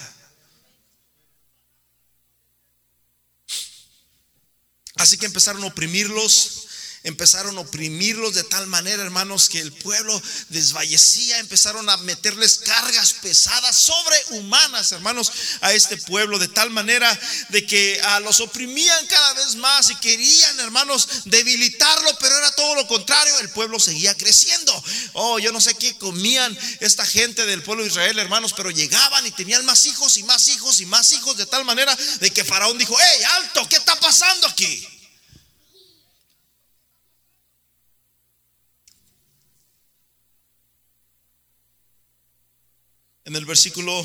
[4.95, 6.60] Así que empezaron a oprimirlos
[7.03, 13.15] empezaron a oprimirlos de tal manera, hermanos, que el pueblo desvallecía, empezaron a meterles cargas
[13.15, 15.33] pesadas, sobrehumanas, hermanos,
[15.63, 19.97] a este pueblo, de tal manera de que a los oprimían cada vez más y
[19.97, 24.85] querían, hermanos, debilitarlo, pero era todo lo contrario, el pueblo seguía creciendo.
[25.15, 29.27] Oh, yo no sé qué comían esta gente del pueblo de Israel, hermanos, pero llegaban
[29.27, 32.45] y tenían más hijos y más hijos y más hijos, de tal manera de que
[32.45, 35.00] Faraón dijo, hey, alto, ¿qué está pasando aquí?
[43.31, 44.05] En el versículo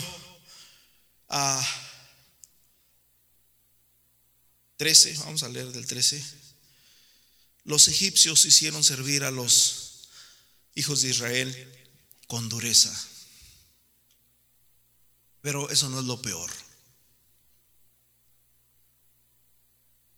[4.78, 6.24] 13, ah, vamos a leer del 13,
[7.64, 10.10] los egipcios hicieron servir a los
[10.76, 11.90] hijos de Israel
[12.28, 12.96] con dureza.
[15.42, 16.52] Pero eso no es lo peor.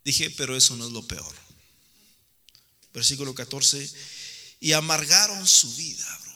[0.04, 1.34] Dije, pero eso no es lo peor.
[2.94, 3.90] Versículo 14,
[4.60, 6.27] y amargaron su vida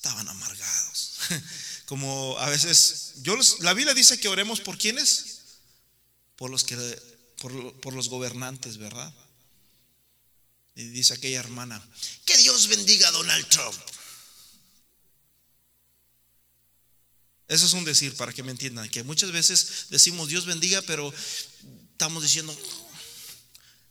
[0.00, 1.12] estaban amargados.
[1.84, 5.40] Como a veces, yo la Biblia dice que oremos por quienes,
[6.36, 6.74] por los que,
[7.36, 9.12] por, los gobernantes, ¿verdad?
[10.74, 11.86] Y dice aquella hermana,
[12.24, 13.78] que Dios bendiga a Donald Trump.
[17.48, 21.12] Eso es un decir para que me entiendan, que muchas veces decimos Dios bendiga, pero
[21.92, 22.56] estamos diciendo,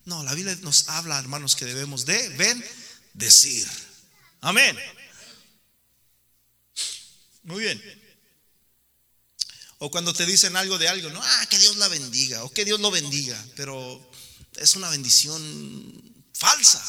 [0.06, 2.66] no, la Biblia nos habla, hermanos, que debemos de, ven,
[3.14, 3.68] decir.
[4.42, 4.76] Amén.
[7.44, 7.82] Muy bien.
[9.80, 12.66] O cuando te dicen algo de algo, no, ah, que Dios la bendiga, o que
[12.66, 14.12] Dios lo bendiga, pero
[14.58, 16.84] es una bendición falsa.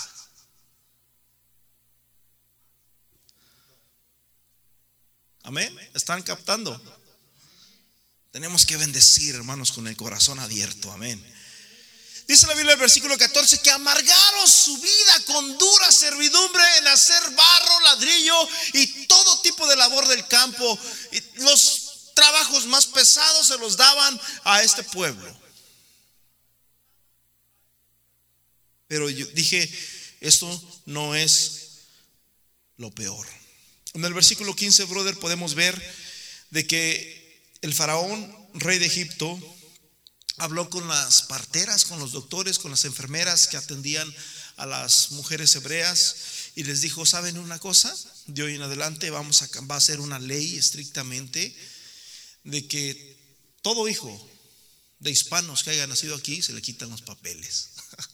[5.44, 5.76] Amén.
[5.94, 6.80] ¿Están captando?
[8.32, 10.92] Tenemos que bendecir, hermanos, con el corazón abierto.
[10.92, 11.24] Amén.
[12.30, 17.20] Dice la Biblia el versículo 14 que amargaron su vida con dura servidumbre en hacer
[17.30, 20.78] barro, ladrillo y todo tipo de labor del campo.
[21.38, 25.40] Los trabajos más pesados se los daban a este pueblo.
[28.86, 29.68] Pero yo dije,
[30.20, 30.46] esto
[30.86, 31.80] no es
[32.76, 33.26] lo peor.
[33.94, 35.74] En el versículo 15, brother, podemos ver
[36.50, 39.36] de que el faraón, rey de Egipto,
[40.40, 44.12] habló con las parteras, con los doctores, con las enfermeras que atendían
[44.56, 46.16] a las mujeres hebreas
[46.54, 47.94] y les dijo, ¿saben una cosa?
[48.26, 51.54] De hoy en adelante vamos a, va a ser una ley estrictamente
[52.44, 53.18] de que
[53.60, 54.30] todo hijo
[54.98, 57.72] de hispanos que haya nacido aquí se le quitan los papeles.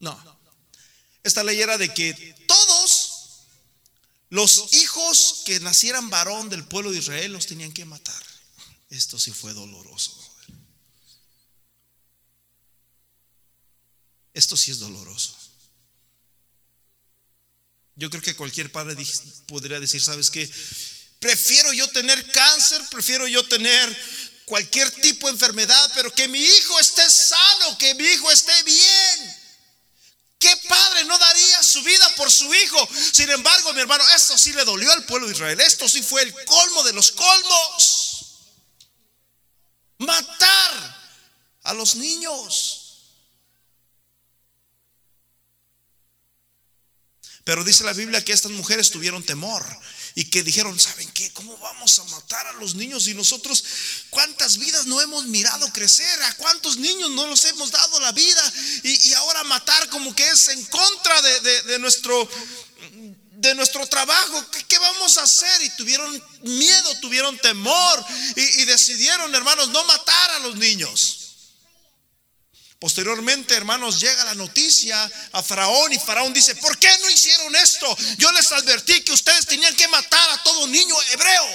[0.00, 0.38] no.
[1.22, 2.12] Esta ley era de que
[2.46, 3.46] todos
[4.28, 8.37] los hijos que nacieran varón del pueblo de Israel los tenían que matar.
[8.90, 10.12] Esto sí fue doloroso.
[14.32, 15.36] Esto sí es doloroso.
[17.96, 18.96] Yo creo que cualquier padre
[19.48, 20.48] podría decir, ¿sabes qué?
[21.18, 23.96] Prefiero yo tener cáncer, prefiero yo tener
[24.44, 29.36] cualquier tipo de enfermedad, pero que mi hijo esté sano, que mi hijo esté bien.
[30.38, 32.88] ¿Qué padre no daría su vida por su hijo?
[33.12, 35.60] Sin embargo, mi hermano, esto sí le dolió al pueblo de Israel.
[35.60, 38.07] Esto sí fue el colmo de los colmos.
[39.98, 40.98] Matar
[41.62, 42.88] a los niños.
[47.48, 49.64] Pero dice la Biblia que estas mujeres tuvieron temor
[50.14, 51.32] y que dijeron, ¿saben qué?
[51.32, 53.06] ¿Cómo vamos a matar a los niños?
[53.06, 53.64] Y nosotros,
[54.10, 56.22] ¿cuántas vidas no hemos mirado crecer?
[56.24, 58.52] ¿A cuántos niños no los hemos dado la vida?
[58.82, 62.28] Y, ahora matar como que es en contra de, nuestro
[63.38, 65.62] de nuestro trabajo, ¿qué, vamos a hacer?
[65.62, 71.18] Y tuvieron miedo, tuvieron temor y decidieron, hermanos, no matar a los niños.
[72.80, 77.96] Posteriormente, hermanos, llega la noticia a Faraón y Faraón dice, ¿por qué no hicieron esto?
[78.18, 81.46] Yo les advertí que ustedes tenían que matar a todo niño hebreo.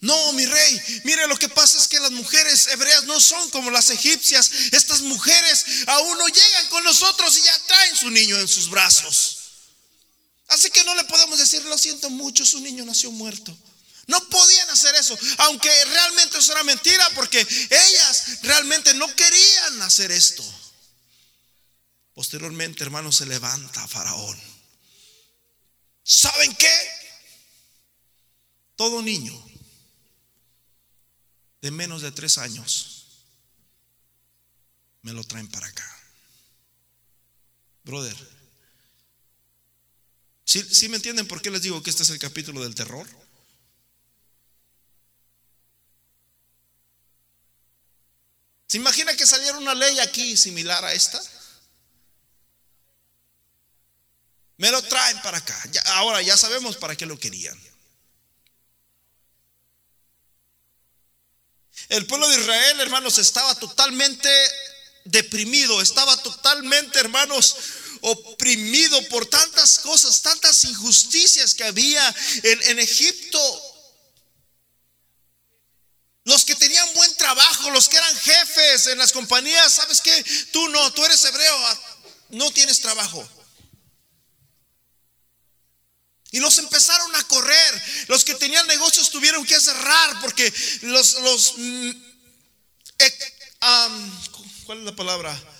[0.00, 3.70] No, mi rey, mire lo que pasa es que las mujeres hebreas no son como
[3.70, 4.50] las egipcias.
[4.72, 9.39] Estas mujeres aún no llegan con nosotros y ya traen su niño en sus brazos.
[10.50, 13.56] Así que no le podemos decir, lo siento mucho, su niño nació muerto.
[14.08, 20.10] No podían hacer eso, aunque realmente eso era mentira, porque ellas realmente no querían hacer
[20.10, 20.42] esto.
[22.14, 24.38] Posteriormente, hermano, se levanta Faraón.
[26.02, 26.90] ¿Saben qué?
[28.74, 29.50] Todo niño
[31.60, 33.06] de menos de tres años
[35.02, 35.98] me lo traen para acá.
[37.84, 38.39] Brother,
[40.50, 43.06] ¿sí, me entienden por qué les digo que este es el capítulo del terror?
[48.66, 51.20] ¿Se imagina que saliera una ley aquí similar a esta?
[54.56, 55.56] Me lo traen para acá.
[55.86, 57.58] ahora ya sabemos para qué lo querían.
[61.88, 64.28] El pueblo de Israel, hermanos, estaba totalmente
[65.04, 67.56] deprimido, estaba totalmente, hermanos,
[68.02, 73.66] oprimido por tantas cosas, tantas injusticias que había en, en Egipto.
[76.24, 80.24] Los que tenían buen trabajo, los que eran jefes en las compañías, ¿sabes qué?
[80.52, 81.80] Tú no, tú eres hebreo, ah,
[82.30, 83.26] no tienes trabajo.
[86.32, 87.82] Y los empezaron a correr.
[88.06, 91.90] Los que tenían negocios tuvieron que cerrar porque los, los mm,
[94.64, 95.59] ¿cuál es la palabra?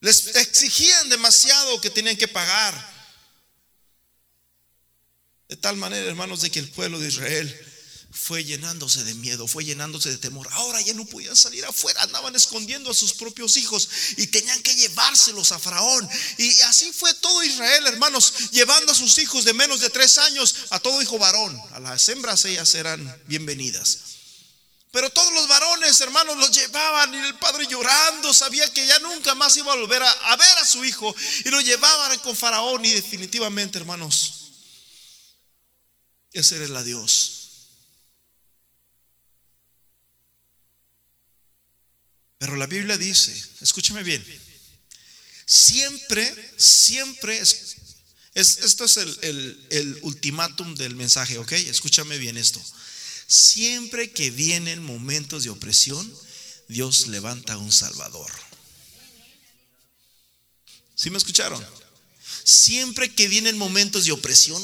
[0.00, 2.90] Les exigían demasiado que tenían que pagar.
[5.48, 7.66] De tal manera, hermanos, de que el pueblo de Israel
[8.12, 10.48] fue llenándose de miedo, fue llenándose de temor.
[10.52, 14.74] Ahora ya no podían salir afuera, andaban escondiendo a sus propios hijos y tenían que
[14.74, 16.08] llevárselos a Faraón.
[16.38, 20.54] Y así fue todo Israel, hermanos, llevando a sus hijos de menos de tres años,
[20.70, 21.60] a todo hijo varón.
[21.72, 24.09] A las hembras ellas eran bienvenidas.
[24.92, 29.36] Pero todos los varones, hermanos, los llevaban y el padre llorando, sabía que ya nunca
[29.36, 32.90] más iba a volver a, ver a su hijo y lo llevaban con Faraón y
[32.90, 34.50] definitivamente, hermanos,
[36.32, 37.36] ese era el Dios
[42.38, 44.24] Pero la Biblia dice, escúchame bien,
[45.44, 47.76] siempre, siempre, es,
[48.34, 51.52] esto es el ultimátum del mensaje, ¿ok?
[51.52, 52.64] Escúchame bien esto.
[53.30, 56.12] Siempre que vienen momentos de opresión,
[56.66, 58.28] Dios levanta un Salvador.
[60.96, 61.64] ¿Sí me escucharon?
[62.42, 64.60] Siempre que vienen momentos de opresión,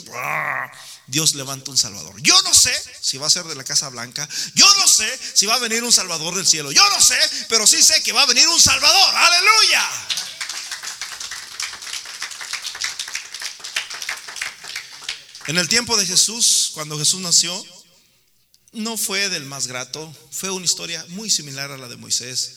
[1.07, 2.21] Dios levanta un Salvador.
[2.23, 4.29] Yo no sé si va a ser de la Casa Blanca.
[4.57, 6.73] Yo no sé si va a venir un Salvador del cielo.
[6.73, 9.15] Yo no sé, pero sí sé que va a venir un Salvador.
[9.15, 9.89] Aleluya.
[15.47, 17.76] En el tiempo de Jesús, cuando Jesús nació,
[18.77, 20.15] no fue del más grato.
[20.31, 22.53] Fue una historia muy similar a la de Moisés.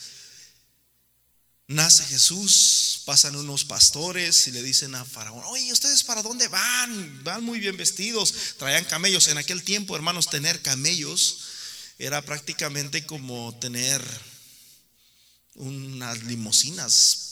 [1.66, 7.24] Nace Jesús, pasan unos pastores y le dicen a Faraón, oye, ¿ustedes para dónde van?
[7.24, 9.28] Van muy bien vestidos, traían camellos.
[9.28, 11.38] En aquel tiempo, hermanos, tener camellos
[11.98, 14.02] era prácticamente como tener
[15.54, 17.30] unas limusinas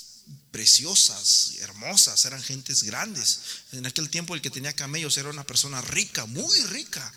[0.50, 3.40] preciosas, hermosas, eran gentes grandes.
[3.72, 7.12] En aquel tiempo el que tenía camellos era una persona rica, muy rica.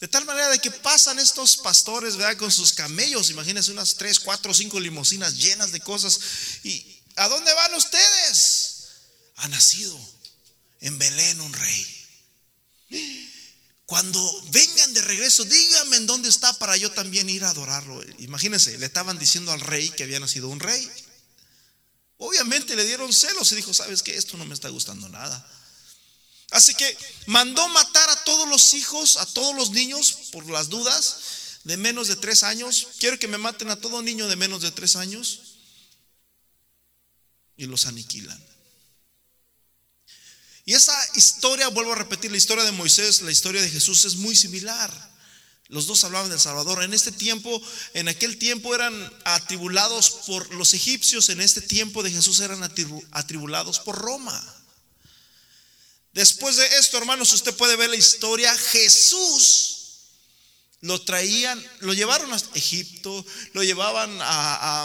[0.00, 2.36] De tal manera de que pasan estos pastores, ¿verdad?
[2.36, 6.20] Con sus camellos, imagínense unas tres, cuatro, cinco limusinas llenas de cosas.
[6.62, 8.86] ¿Y a dónde van ustedes?
[9.36, 9.98] Ha nacido
[10.80, 11.98] en Belén un rey.
[13.86, 18.00] Cuando vengan de regreso, díganme en dónde está para yo también ir a adorarlo.
[18.18, 20.88] Imagínense, le estaban diciendo al rey que había nacido un rey.
[22.18, 24.14] Obviamente le dieron celos y dijo, ¿sabes qué?
[24.16, 25.44] Esto no me está gustando nada.
[26.50, 26.96] Así que
[27.26, 32.08] mandó matar a todos los hijos, a todos los niños, por las dudas, de menos
[32.08, 32.88] de tres años.
[32.98, 35.40] Quiero que me maten a todo niño de menos de tres años.
[37.56, 38.42] Y los aniquilan.
[40.64, 44.16] Y esa historia, vuelvo a repetir, la historia de Moisés, la historia de Jesús es
[44.16, 44.92] muy similar.
[45.68, 46.82] Los dos hablaban del Salvador.
[46.82, 47.60] En este tiempo,
[47.92, 48.94] en aquel tiempo eran
[49.24, 54.57] atribulados por los egipcios, en este tiempo de Jesús eran atribulados por Roma.
[56.18, 58.52] Después de esto, hermanos, usted puede ver la historia.
[58.58, 59.76] Jesús
[60.80, 64.84] lo traían, lo llevaron a Egipto, lo llevaban a,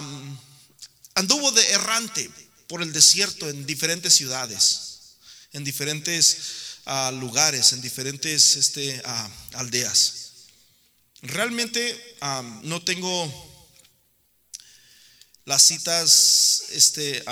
[1.15, 2.29] anduvo de errante
[2.67, 5.15] por el desierto en diferentes ciudades,
[5.53, 6.38] en diferentes
[6.86, 10.34] ah, lugares, en diferentes este, ah, aldeas.
[11.23, 12.15] Realmente
[12.61, 13.73] no tengo
[15.45, 17.23] las citas este,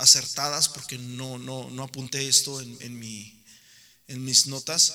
[0.00, 3.42] acertadas porque no, no, no, apunté esto en, en, mi,
[4.08, 4.94] en, mis notas.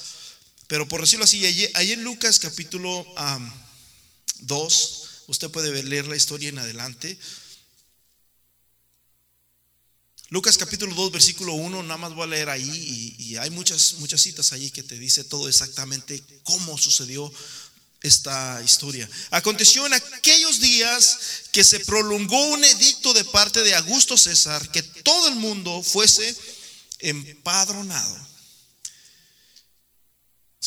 [0.68, 3.06] Pero por decirlo así, ahí, en Lucas capítulo
[4.40, 7.18] 2, usted puede leer la historia en adelante.
[10.30, 13.94] Lucas capítulo 2, versículo 1, nada más voy a leer ahí y, y, hay muchas,
[14.00, 17.32] muchas citas ahí que te dice todo exactamente cómo sucedió
[18.06, 19.10] esta historia.
[19.32, 21.18] Aconteció en aquellos días
[21.52, 26.36] que se prolongó un edicto de parte de Augusto César que todo el mundo fuese
[27.00, 28.26] empadronado.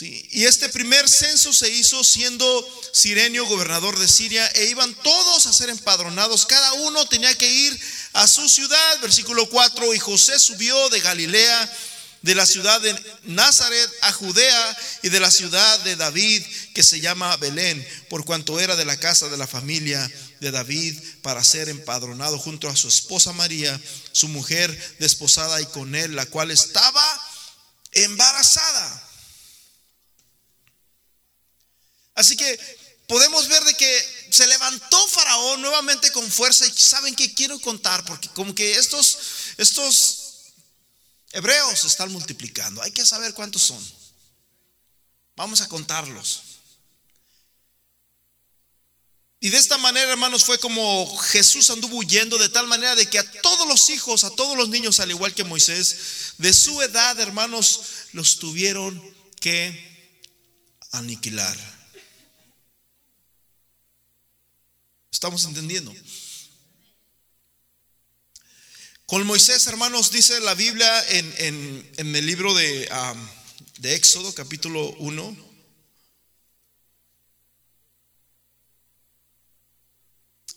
[0.01, 2.47] y este primer censo se hizo siendo
[2.93, 6.47] Sirenio gobernador de Siria e iban todos a ser empadronados.
[6.47, 7.81] Cada uno tenía que ir
[8.13, 9.01] a su ciudad.
[9.01, 9.95] Versículo 4.
[9.95, 11.77] Y José subió de Galilea
[12.23, 16.43] de la ciudad de Nazaret a Judea y de la ciudad de David
[16.75, 20.11] que se llama Belén, por cuanto era de la casa de la familia
[20.41, 23.81] de David para ser empadronado junto a su esposa María,
[24.13, 27.27] su mujer desposada y con él, la cual estaba
[27.93, 29.05] embarazada.
[32.15, 32.59] Así que
[33.07, 38.05] podemos ver de que se levantó Faraón nuevamente con fuerza y saben que quiero contar
[38.05, 39.19] porque como que estos
[39.57, 40.18] estos
[41.33, 42.83] Hebreos están multiplicando.
[42.83, 43.85] Hay que saber cuántos son.
[45.37, 46.43] Vamos a contarlos.
[49.41, 53.21] Y de esta manera, hermanos, fue como Jesús anduvo huyendo de tal manera de que
[53.21, 57.19] a todos los hijos, a todos los niños, al igual que Moisés, de su edad,
[57.21, 57.81] hermanos,
[58.13, 59.01] los tuvieron
[59.41, 60.17] que
[60.91, 61.57] aniquilar.
[65.13, 65.95] ¿Estamos entendiendo?
[69.09, 72.87] Con Moisés, hermanos, dice la Biblia en, el libro de,
[73.79, 75.37] de Éxodo, capítulo 1.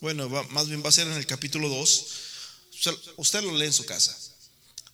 [0.02, 2.08] Bueno, más bien va a ser en el capítulo 2.
[3.16, 4.20] Usted lo lee en su casa.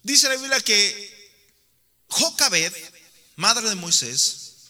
[0.04, 1.34] Dice la Biblia que
[2.10, 2.72] Jocabed,
[3.38, 4.68] madre de Moisés,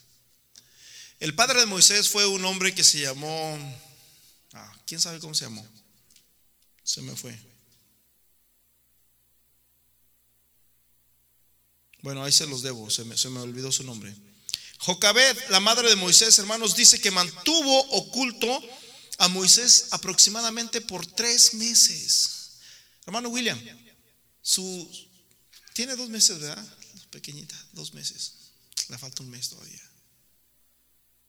[1.19, 3.59] el padre de Moisés fue un hombre que se llamó,
[4.53, 5.67] ah, ¿quién sabe cómo se llamó?
[6.85, 7.46] Se me fue.
[12.07, 14.15] Bueno, ahí se los debo, se me, olvidó su nombre.
[14.77, 18.63] Jocabed, la madre de Moisés, hermanos, dice que mantuvo oculto
[19.17, 22.59] a Moisés aproximadamente por tres meses.
[23.05, 23.61] Hermano William,
[24.41, 24.89] su
[25.73, 26.65] tiene dos meses, ¿verdad?
[27.09, 28.35] Pequeñita, dos meses.
[28.87, 29.91] Le falta un mes todavía.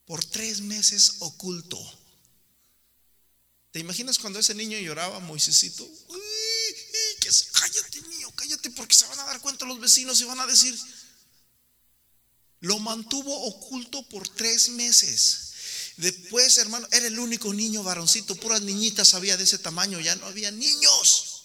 [0.05, 1.77] Por tres meses oculto.
[3.73, 5.83] ¿Te imaginas cuando ese niño lloraba, Moisésito?
[5.83, 6.21] Uy,
[7.21, 8.08] que cállate, niño,
[8.39, 10.79] cállate, porque se van a dar cuenta los vecinos y van a decir,
[12.61, 15.53] lo mantuvo oculto por tres meses.
[15.97, 20.27] Después, hermano, era el único niño varoncito, puras niñitas había de ese tamaño, ya no
[20.27, 21.38] había niños.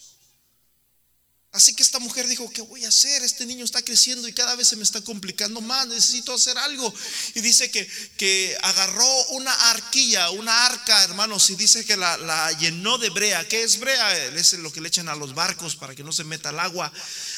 [1.54, 3.22] Así que esta mujer dijo, ¿qué voy a hacer?
[3.22, 6.92] Este niño está creciendo y cada vez se me está complicando más, necesito hacer algo.
[7.36, 7.88] Y dice que,
[8.18, 13.48] que agarró una arquilla, una arca, hermanos, y dice que la, llenó de brea.
[13.48, 14.34] ¿Qué es brea?
[14.36, 16.92] Es lo que le echan a los barcos para que no se meta el agua.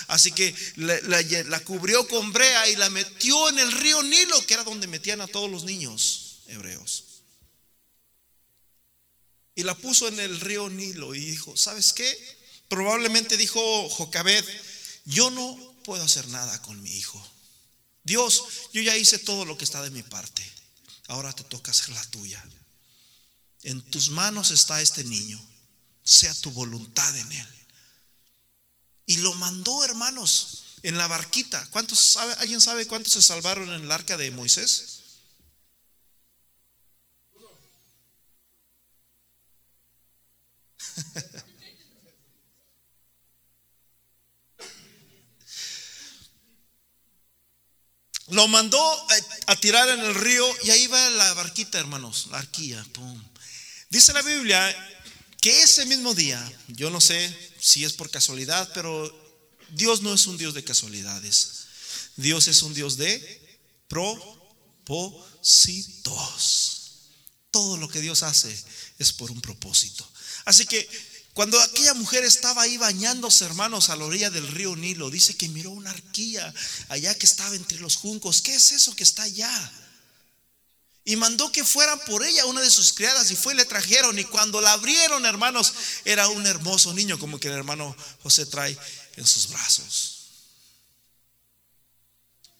[0.07, 4.53] Así que la, la cubrió con brea y la metió en el río Nilo, que
[4.53, 7.03] era donde metían a todos los niños hebreos.
[9.55, 12.34] y la puso en el río Nilo y dijo, ¿sabes qué?
[12.67, 14.43] Probablemente dijo Jocabed,
[15.05, 17.23] yo no puedo hacer nada con mi hijo.
[18.03, 18.43] Dios,
[18.73, 20.43] yo ya hice todo lo que está de mi parte.
[21.07, 22.43] Ahora te toca hacer la tuya.
[23.63, 25.43] En tus manos está este niño.
[26.03, 27.47] Sea tu voluntad en él.
[29.07, 31.67] Y lo mandó, hermanos, en la barquita.
[31.71, 35.01] ¿Cuántos sabe, ¿Alguien sabe cuántos se salvaron en el arca de Moisés?
[48.35, 49.07] Lo mandó
[49.47, 52.85] a tirar en el río y ahí va la barquita, hermanos, la arquilla.
[53.89, 54.75] Dice la Biblia
[55.39, 59.09] que ese mismo día, yo no sé si es por casualidad, pero
[59.69, 61.67] Dios no es un Dios de casualidades.
[62.17, 63.57] Dios es un Dios de
[63.87, 65.11] propósitos.
[67.51, 68.53] Todo lo que Dios hace
[68.99, 70.05] es por un propósito.
[70.43, 70.89] Así que
[71.35, 75.49] cuando aquella mujer estaba ahí bañándose, hermanos, a la orilla del río Nilo, dice que
[75.49, 76.53] miró una arquilla
[76.87, 78.41] allá que estaba entre los juncos.
[78.41, 79.71] ¿Qué es eso que está allá?
[81.03, 84.17] Y mandó que fueran por ella una de sus criadas y fue y le trajeron.
[84.17, 85.73] Y cuando la abrieron, hermanos,
[86.05, 88.77] era un hermoso niño como que el hermano José trae
[89.17, 90.29] en sus brazos.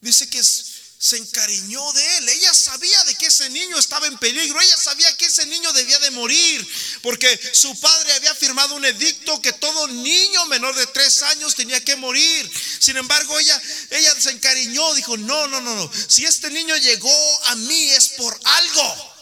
[0.01, 0.74] Dice que es
[1.05, 2.29] se encariñó de él.
[2.29, 4.59] Ella sabía de que ese niño estaba en peligro.
[4.59, 6.67] Ella sabía que ese niño debía de morir.
[7.03, 11.79] Porque su padre había firmado un edicto que todo niño menor de tres años tenía
[11.85, 12.51] que morir.
[12.79, 14.95] Sin embargo, ella, ella se encariñó.
[14.95, 15.91] Dijo, no, no, no, no.
[16.07, 19.13] Si este niño llegó a mí es por algo.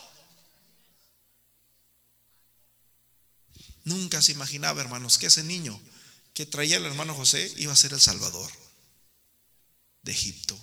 [3.84, 5.78] Nunca se imaginaba, hermanos, que ese niño
[6.34, 8.50] que traía el hermano José iba a ser el Salvador
[10.04, 10.58] de Egipto.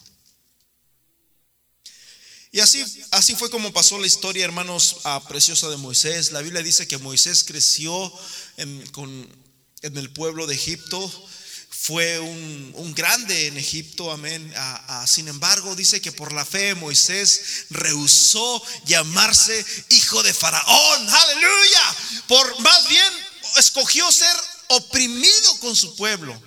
[2.52, 6.32] Y así, así fue como pasó la historia, hermanos, a preciosa de Moisés.
[6.32, 8.12] La Biblia dice que Moisés creció
[8.56, 8.84] en,
[9.82, 11.28] en el pueblo de Egipto,
[11.82, 14.52] fue un, grande en Egipto, amén.
[15.06, 21.96] sin embargo, dice que por la fe Moisés rehusó llamarse hijo de Faraón, aleluya.
[22.28, 23.12] Por más bien
[23.56, 24.36] escogió ser
[24.68, 26.38] oprimido con su pueblo.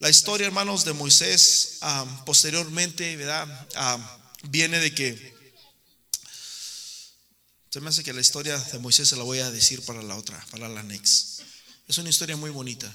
[0.00, 1.78] La historia, hermanos, de Moisés
[2.24, 3.46] posteriormente, ¿verdad?
[4.44, 5.38] viene de que
[7.68, 10.16] se me hace que la historia de Moisés se la voy a decir para la
[10.16, 11.42] otra, para la next.
[11.86, 12.90] Es una historia muy bonita.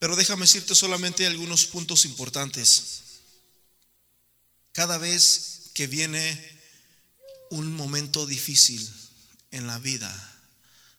[0.00, 3.02] Pero déjame decirte solamente algunos puntos importantes.
[4.72, 6.60] Cada vez que viene
[7.50, 8.92] un momento difícil
[9.52, 10.12] en la vida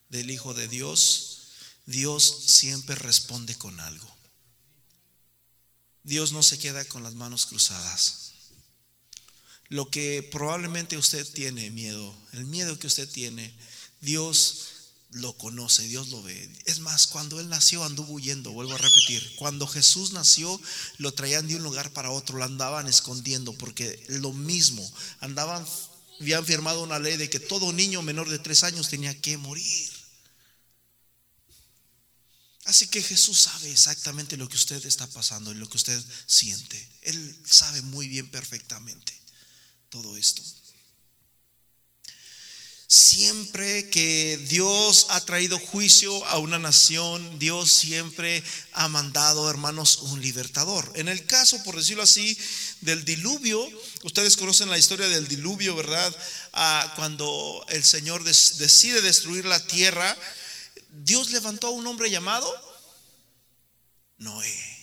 [0.08, 1.33] del Hijo de Dios,
[1.86, 4.10] Dios siempre responde con algo.
[6.04, 8.34] Dios no se queda con las manos cruzadas.
[9.70, 13.54] Lo que probablemente usted tiene miedo, el miedo que usted tiene,
[14.02, 14.74] Dios
[15.12, 16.50] lo conoce, Dios lo ve.
[16.66, 19.36] Es más, cuando Él nació anduvo huyendo, vuelvo a repetir.
[19.38, 20.60] Cuando Jesús nació,
[20.98, 24.88] lo traían de un lugar para otro, lo andaban escondiendo, porque lo mismo,
[25.22, 25.66] andaban,
[26.20, 29.93] habían firmado una ley de que todo niño menor de tres años tenía que morir.
[32.66, 36.90] Así que Jesús sabe exactamente lo que usted está pasando y lo que usted siente.
[37.02, 39.14] Él sabe muy bien perfectamente
[39.90, 40.42] todo esto.
[42.88, 50.22] Siempre que Dios ha traído juicio a una nación, Dios siempre ha mandado, hermanos, un
[50.22, 50.92] libertador.
[50.96, 52.38] En el caso, por decirlo así,
[52.82, 53.68] del diluvio,
[54.04, 56.16] ustedes conocen la historia del diluvio, ¿verdad?
[56.54, 60.16] Ah, cuando el Señor decide destruir la tierra,
[60.96, 62.48] Dios levantó a un hombre llamado
[64.18, 64.74] Noé.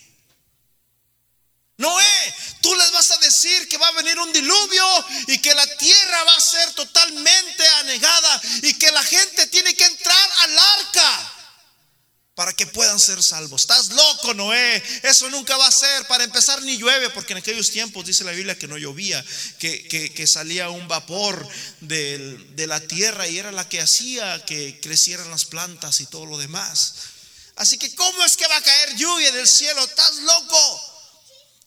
[1.76, 4.84] Noé, tú les vas a decir que va a venir un diluvio
[5.28, 9.86] y que la tierra va a ser totalmente anegada y que la gente tiene que
[9.86, 11.39] entrar al arca
[12.34, 13.62] para que puedan ser salvos.
[13.62, 14.82] Estás loco, Noé.
[15.02, 16.06] Eso nunca va a ser.
[16.06, 19.24] Para empezar, ni llueve, porque en aquellos tiempos dice la Biblia que no llovía,
[19.58, 21.46] que, salía un vapor
[21.80, 26.38] de, la tierra y era la que hacía que crecieran las plantas y todo lo
[26.38, 26.94] demás.
[27.56, 29.84] Así que, ¿cómo es que va a caer lluvia del cielo?
[29.84, 30.89] Estás loco.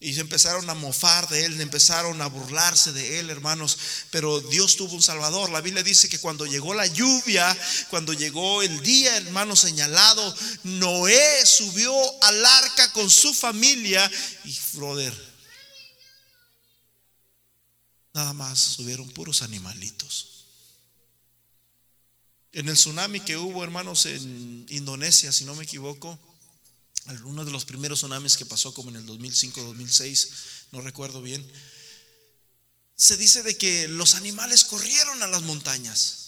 [0.04, 3.78] Y se empezaron a mofar de él, empezaron a burlarse de él, hermanos.
[4.12, 5.50] Pero Dios tuvo un Salvador.
[5.50, 7.58] La Biblia dice que cuando llegó la lluvia,
[7.90, 11.94] cuando llegó el día, hermano, señalado, Noé subió
[12.24, 14.12] al arca con su familia.
[14.44, 15.14] Y, brother,
[18.14, 20.48] nada más subieron puros animalitos.
[22.52, 26.20] En el tsunami que hubo, hermanos, en Indonesia, si no me equivoco,
[27.24, 30.30] uno de los primeros tsunamis que pasó como en el 2005, 2006,
[30.72, 31.46] no recuerdo bien.
[32.96, 36.24] se dice de que los animales corrieron a las montañas.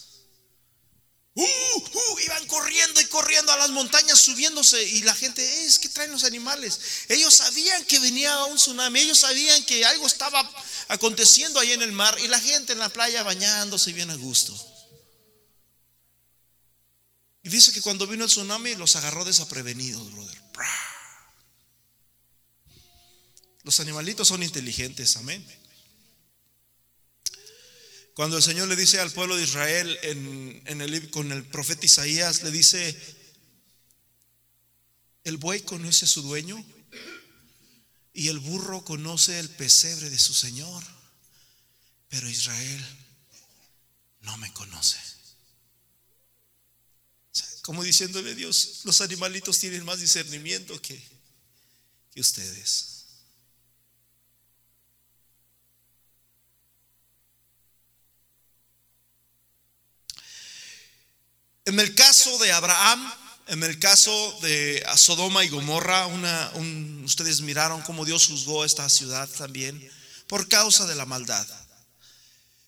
[1.38, 4.82] Uh, uh, iban corriendo y corriendo a las montañas, subiéndose.
[4.82, 6.80] Y la gente, eh, es que traen los animales.
[7.08, 10.50] Ellos sabían que venía un tsunami, ellos sabían que algo estaba
[10.88, 12.16] aconteciendo ahí en el mar.
[12.24, 14.54] Y la gente en la playa bañándose bien a gusto.
[17.42, 20.45] Y dice que cuando vino el tsunami los agarró desaprevenidos, brother.
[23.62, 25.44] Los animalitos son inteligentes, amén.
[28.14, 29.98] Cuando el Señor le dice al pueblo de Israel
[31.10, 32.96] con el profeta Isaías, le dice,
[35.24, 36.64] el buey conoce a su dueño
[38.14, 40.82] y el burro conoce el pesebre de su Señor,
[42.08, 42.86] pero Israel
[44.20, 45.15] no me conoce.
[47.66, 51.02] Como diciéndole Dios, los animalitos tienen más discernimiento que,
[52.14, 53.06] que ustedes.
[61.64, 63.12] En el caso de Abraham,
[63.48, 66.06] en el caso de Sodoma y Gomorra,
[67.04, 69.90] ustedes miraron cómo Dios juzgó esta ciudad también
[70.28, 71.44] por causa de la maldad.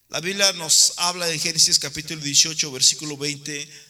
[0.09, 3.88] La Biblia nos habla en Génesis capítulo 18, versículo 20,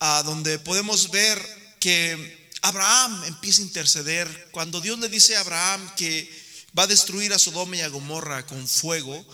[0.00, 1.38] a donde podemos ver
[1.80, 4.48] que Abraham empieza a interceder.
[4.52, 6.28] Cuando Dios le dice a Abraham que
[6.76, 9.24] va a destruir a Sodoma y a Gomorra con fuego,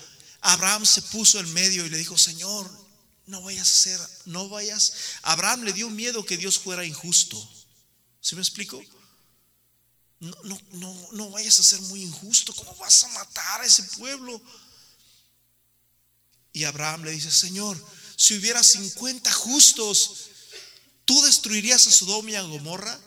[0.40, 2.70] Abraham se puso en medio y le dijo, Señor,
[3.26, 4.92] no vayas a ser, no vayas.
[5.22, 7.36] Abraham le dio miedo que Dios fuera injusto.
[8.20, 8.82] ¿Sí me explico?
[10.20, 12.54] No, no, no, no vayas a ser muy injusto.
[12.54, 14.40] ¿Cómo vas a matar a ese pueblo?
[16.52, 17.82] Y Abraham le dice, Señor,
[18.16, 20.28] si hubiera 50 justos,
[21.05, 22.98] ¿tú destruirías a Sodoma y a Gomorra?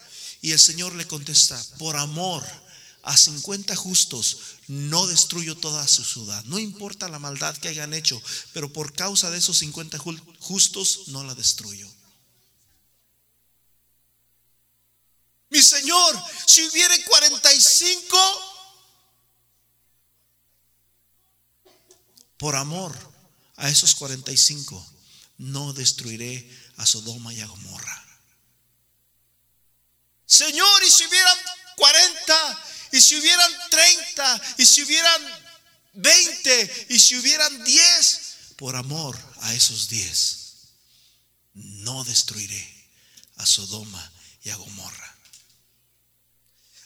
[0.41, 2.43] Y el Señor le contesta, por amor
[3.03, 4.37] a 50 justos,
[4.67, 6.43] no destruyo toda su ciudad.
[6.45, 8.21] No importa la maldad que hayan hecho,
[8.53, 9.97] pero por causa de esos 50
[10.39, 11.89] justos no la destruyo.
[15.49, 18.17] Mi Señor, si hubiera 45,
[22.37, 22.93] por amor
[23.55, 24.85] a esos 45,
[25.37, 26.47] no destruiré
[26.77, 28.05] a Sodoma y a Gomorra.
[30.25, 31.37] Señor, y si hubieran
[31.75, 32.63] 40,
[32.93, 35.21] y si hubieran 30, y si hubieran
[35.93, 38.19] 20, y si hubieran 10,
[38.57, 40.47] por amor a esos 10,
[41.53, 42.89] no destruiré
[43.37, 44.11] a Sodoma
[44.43, 45.16] y a Gomorra.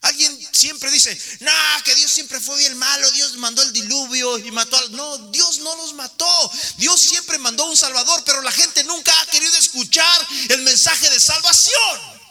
[0.01, 1.51] Alguien siempre dice, no,
[1.85, 4.91] que Dios siempre fue bien malo, Dios mandó el diluvio y mató al...
[4.93, 9.25] No, Dios no los mató, Dios siempre mandó un Salvador, pero la gente nunca ha
[9.27, 12.21] querido escuchar el mensaje de salvación.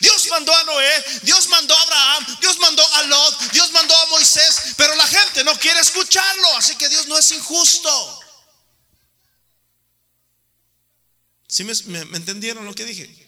[0.00, 4.06] Dios mandó a Noé, Dios mandó a Abraham, Dios mandó a Lot, Dios mandó a
[4.06, 8.20] Moisés, pero la gente no quiere escucharlo, así que Dios no es injusto.
[11.46, 13.21] ¿Sí me, entendieron lo que dije?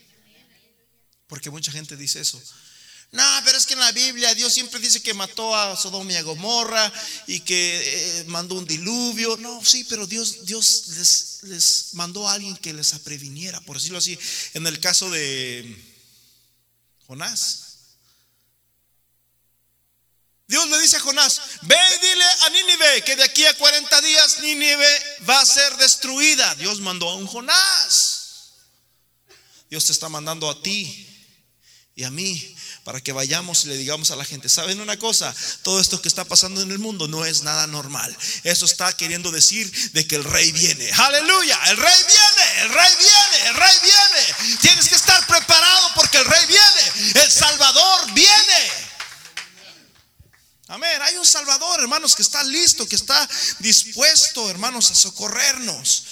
[1.27, 2.41] Porque mucha gente dice eso.
[3.15, 6.17] No, pero es que en la Biblia Dios siempre dice que mató a Sodoma y
[6.17, 6.93] a Gomorra
[7.29, 9.37] y que eh, mandó un diluvio.
[9.37, 13.99] No, sí, pero Dios, Dios les, les mandó a alguien que les previniera, por decirlo
[13.99, 14.19] así.
[14.55, 15.95] En el caso de
[17.07, 17.61] Jonás.
[20.49, 24.01] Dios le dice a Jonás, ve y dile a Nínive que de aquí a 40
[24.01, 26.53] días Nínive va a ser destruida.
[26.57, 28.55] Dios mandó a un Jonás.
[29.71, 31.14] Dios te está mandando a ti
[31.97, 35.35] y a mí para que vayamos y le digamos a la gente, ¿saben una cosa?
[35.63, 38.15] Todo esto que está pasando en el mundo no es nada normal.
[38.43, 40.91] Eso está queriendo decir de que el rey viene.
[40.93, 44.59] Aleluya, el rey viene, el rey viene, el rey viene.
[44.61, 48.85] Tienes que estar preparado porque el rey viene, el Salvador viene.
[50.69, 53.29] Amén, hay un Salvador, hermanos, que está listo, que está
[53.61, 56.05] dispuesto, hermanos, a socorrernos.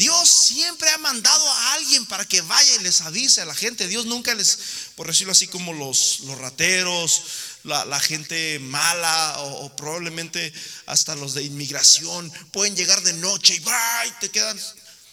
[0.00, 3.86] Dios siempre ha mandado a alguien para que vaya y les avise a la gente.
[3.86, 4.58] Dios nunca les,
[4.96, 7.22] por decirlo así, como los, los rateros,
[7.64, 10.54] la, gente mala o, probablemente
[10.86, 14.58] hasta los de inmigración pueden llegar de noche y, y te quedan,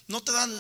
[0.08, 0.58] no te dan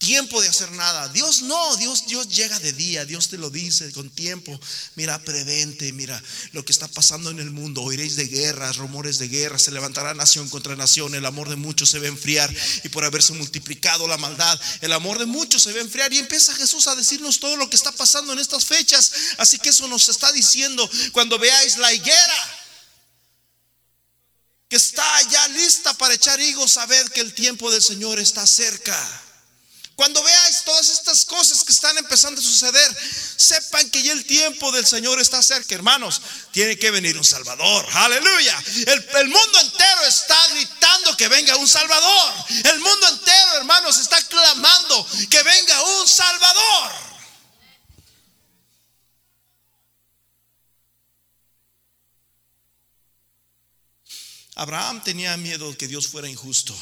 [0.00, 1.08] tiempo de hacer nada.
[1.10, 4.58] Dios no, Dios, Dios llega de día, Dios te lo dice con tiempo.
[4.96, 6.20] Mira, prevente, mira
[6.52, 7.82] lo que está pasando en el mundo.
[7.82, 11.90] Oiréis de guerras, rumores de guerra, se levantará nación contra nación, el amor de muchos
[11.90, 15.72] se va a enfriar y por haberse multiplicado la maldad, el amor de muchos se
[15.72, 18.64] va a enfriar y empieza Jesús a decirnos todo lo que está pasando en estas
[18.64, 19.12] fechas.
[19.36, 22.56] Así que eso nos está diciendo cuando veáis la higuera
[24.70, 28.96] que está ya lista para echar higos, sabed que el tiempo del Señor está cerca.
[30.00, 32.96] Cuando veáis todas estas cosas que están empezando a suceder,
[33.36, 36.22] sepan que ya el tiempo del Señor está cerca, hermanos.
[36.52, 37.86] Tiene que venir un Salvador.
[37.92, 38.64] Aleluya.
[38.86, 42.34] El, mundo entero está gritando que venga un Salvador.
[42.64, 46.92] El mundo entero, hermanos, está clamando que venga un Salvador.
[54.54, 56.74] Abraham tenía miedo de que Dios fuera injusto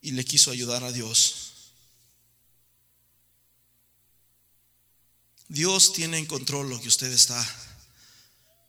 [0.00, 1.47] y le quiso ayudar a Dios.
[5.48, 7.42] Dios tiene en control lo que usted está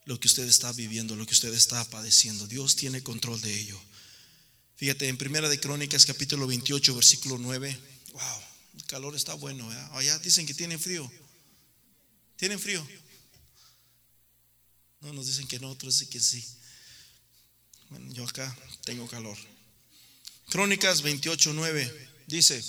[0.06, 2.46] lo que usted está viviendo, lo que usted está padeciendo.
[2.48, 3.80] Dios tiene control de ello.
[4.74, 7.78] Fíjate, en Primera de Crónicas, capítulo 28, versículo 9.
[8.12, 8.42] Wow,
[8.76, 9.70] el calor está bueno.
[9.92, 11.08] Allá dicen que tienen frío.
[12.36, 12.84] ¿Tienen frío?
[15.00, 16.44] No, nos dicen que no, otros dicen que sí.
[17.90, 19.36] Bueno, yo acá tengo calor.
[20.48, 22.64] Crónicas 28, 9 dice,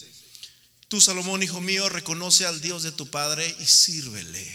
[0.92, 4.46] tú Salomón, hijo mío, reconoce al Dios de tu Padre y sírvele.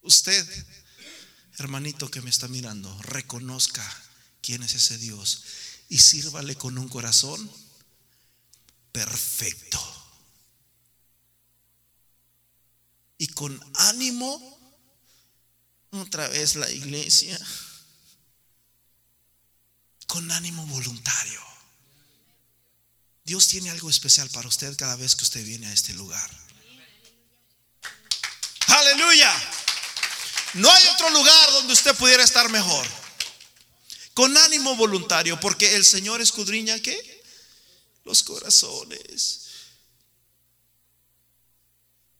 [0.00, 0.66] Usted,
[1.58, 3.84] hermanito que me está mirando, reconozca
[4.40, 5.44] quién es ese Dios
[5.90, 7.52] y sírvale con un corazón
[8.90, 9.78] perfecto.
[13.18, 14.40] Y con ánimo,
[15.90, 17.38] otra vez la iglesia,
[20.06, 21.51] con ánimo voluntario.
[23.24, 26.30] Dios tiene algo especial para usted cada vez que usted viene a este lugar.
[28.66, 29.32] Aleluya.
[30.54, 32.86] No hay otro lugar donde usted pudiera estar mejor.
[34.14, 37.22] Con ánimo voluntario, porque el Señor escudriña qué?
[38.04, 39.42] Los corazones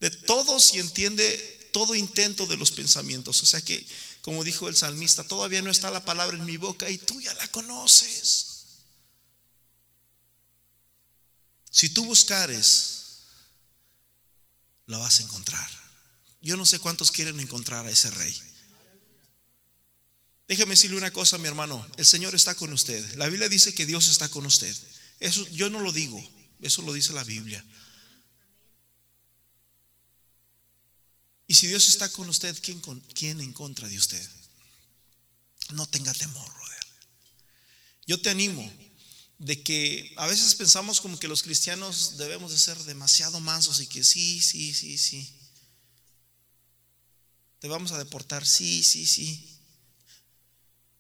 [0.03, 3.41] de todos y entiende todo intento de los pensamientos.
[3.41, 3.87] O sea que,
[4.21, 7.33] como dijo el salmista, todavía no está la palabra en mi boca y tú ya
[7.35, 8.52] la conoces.
[11.73, 13.23] Si tú buscares,
[14.87, 15.69] la vas a encontrar.
[16.43, 18.41] Yo no sé cuántos quieren encontrar a ese rey.
[20.47, 21.85] Déjeme decirle una cosa, mi hermano.
[21.97, 23.15] El Señor está con usted.
[23.15, 24.77] La Biblia dice que Dios está con usted.
[25.19, 26.23] Eso yo no lo digo.
[26.61, 27.65] Eso lo dice la Biblia.
[31.47, 32.81] Y si Dios está con usted, ¿quién,
[33.15, 34.31] quién en contra de usted?
[35.71, 36.87] No tenga temor, brother.
[38.07, 38.71] Yo te animo
[39.43, 43.89] de que a veces pensamos como que los cristianos debemos de ser demasiado mansos y
[43.89, 45.29] que sí, sí, sí, sí.
[47.59, 48.47] ¿Te vamos a deportar?
[48.47, 49.59] Sí, sí, sí.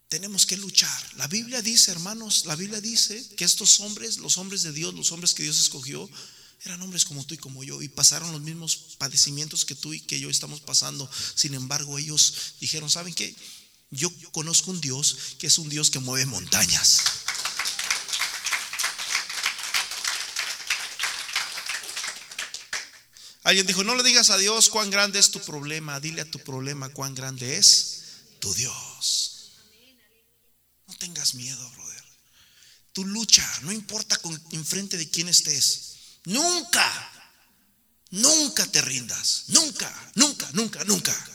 [0.09, 1.14] Tenemos que luchar.
[1.16, 5.12] La Biblia dice, hermanos, la Biblia dice que estos hombres, los hombres de Dios, los
[5.12, 6.11] hombres que Dios escogió,
[6.64, 10.01] eran hombres como tú y como yo y pasaron los mismos padecimientos que tú y
[10.01, 11.09] que yo estamos pasando.
[11.36, 13.36] Sin embargo, ellos dijeron, ¿saben qué?
[13.93, 17.03] Yo conozco un Dios que es un Dios que mueve montañas.
[23.45, 26.38] Alguien dijo, no le digas a Dios cuán grande es tu problema, dile a tu
[26.38, 28.03] problema cuán grande es
[28.38, 29.53] tu Dios.
[30.86, 32.05] No tengas miedo, brother.
[32.93, 35.95] Tu lucha, no importa con, enfrente de quién estés.
[36.24, 37.12] Nunca,
[38.11, 39.45] nunca te rindas.
[39.49, 41.28] Nunca, nunca, nunca, nunca.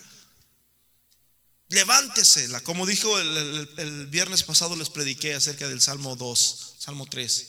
[1.69, 7.47] Levántese, como dijo el, el viernes pasado les prediqué acerca del Salmo 2, Salmo 3.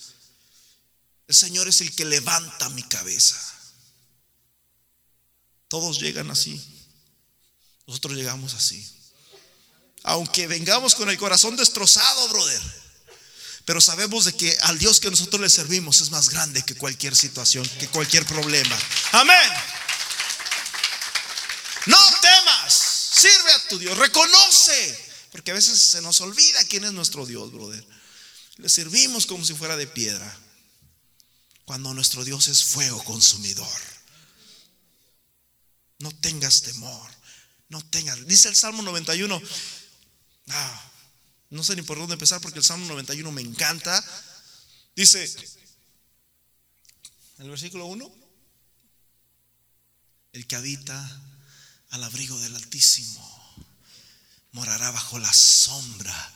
[1.29, 3.58] El Señor es el que levanta mi cabeza.
[5.69, 6.61] Todos llegan así.
[7.87, 8.87] Nosotros llegamos así.
[10.03, 12.63] Aunque vengamos con el corazón destrozado, brother.
[13.65, 17.15] Pero sabemos de que al Dios que nosotros le servimos es más grande que cualquier
[17.15, 18.79] situación, que cualquier problema.
[19.13, 19.51] Amén.
[21.87, 22.75] No temas.
[22.75, 23.99] Sirve a tu Dios.
[23.99, 25.09] Reconoce.
[25.33, 27.87] Porque a veces se nos olvida quién es nuestro Dios, brother.
[28.57, 30.35] Le servimos como si fuera de piedra.
[31.65, 33.98] Cuando nuestro Dios es fuego consumidor.
[35.99, 37.11] No tengas temor.
[37.69, 38.27] No tengas.
[38.27, 39.41] Dice el Salmo 91.
[40.49, 40.91] Ah,
[41.51, 44.05] no sé ni por dónde empezar porque el Salmo 91 me encanta.
[44.95, 45.33] Dice,
[47.39, 48.11] el versículo 1,
[50.33, 51.23] el que habita
[51.91, 53.39] al abrigo del Altísimo
[54.53, 56.35] morará bajo la sombra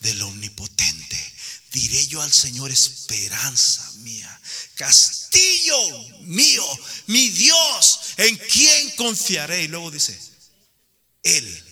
[0.00, 1.31] del Omnipotente.
[1.72, 4.40] Diré yo al Señor esperanza mía,
[4.74, 5.78] castillo
[6.20, 6.64] mío,
[7.06, 9.62] mi Dios, en quien confiaré.
[9.62, 10.18] Y luego dice,
[11.22, 11.64] Él,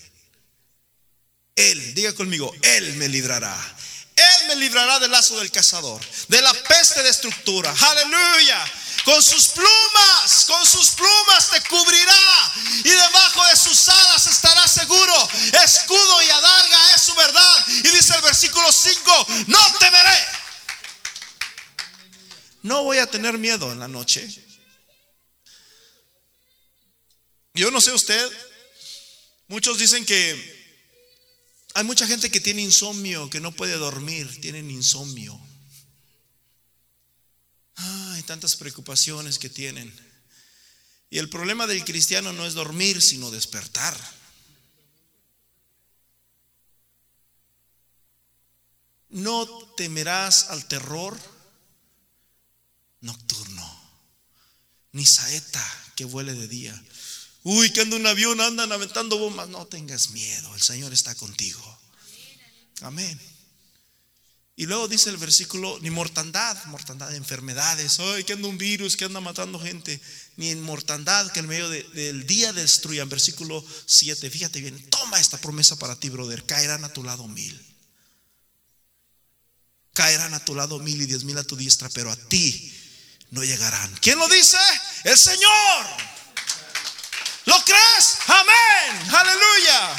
[1.55, 3.77] Él, diga conmigo, Él me librará.
[4.17, 7.75] Él me librará del lazo del cazador, de la peste de estructura.
[7.79, 8.73] Aleluya.
[9.05, 12.53] Con sus plumas, con sus plumas te cubrirá
[12.85, 13.89] y debajo de sus
[19.27, 20.19] 5, no temeré.
[22.63, 24.29] No voy a tener miedo en la noche.
[27.55, 28.31] Yo no sé usted,
[29.49, 30.61] muchos dicen que
[31.75, 35.41] hay mucha gente que tiene insomnio, que no puede dormir, tienen insomnio.
[37.77, 39.93] hay tantas preocupaciones que tienen.
[41.09, 43.99] Y el problema del cristiano no es dormir, sino despertar.
[49.11, 49.47] No
[49.77, 51.19] temerás al terror
[53.01, 53.81] nocturno,
[54.93, 55.65] ni saeta
[55.97, 56.85] que vuele de día.
[57.43, 59.49] Uy, que anda un avión, andan aventando bombas.
[59.49, 61.79] No tengas miedo, el Señor está contigo.
[62.83, 63.19] Amén.
[64.57, 67.99] Y luego dice el versículo, ni mortandad, mortandad de enfermedades.
[67.99, 69.99] Ay, que anda un virus, que anda matando gente.
[70.37, 73.09] Ni en mortandad que en medio del día destruyan.
[73.09, 76.45] Versículo 7, fíjate bien, toma esta promesa para ti, brother.
[76.45, 77.70] Caerán a tu lado mil.
[80.01, 82.73] Caerán a tu lado mil y diez mil a tu diestra, pero a ti
[83.33, 83.95] no llegarán.
[84.01, 84.57] ¿Quién lo dice?
[85.05, 85.87] El Señor.
[87.45, 88.17] ¿Lo crees?
[88.27, 89.15] Amén.
[89.15, 89.97] Aleluya.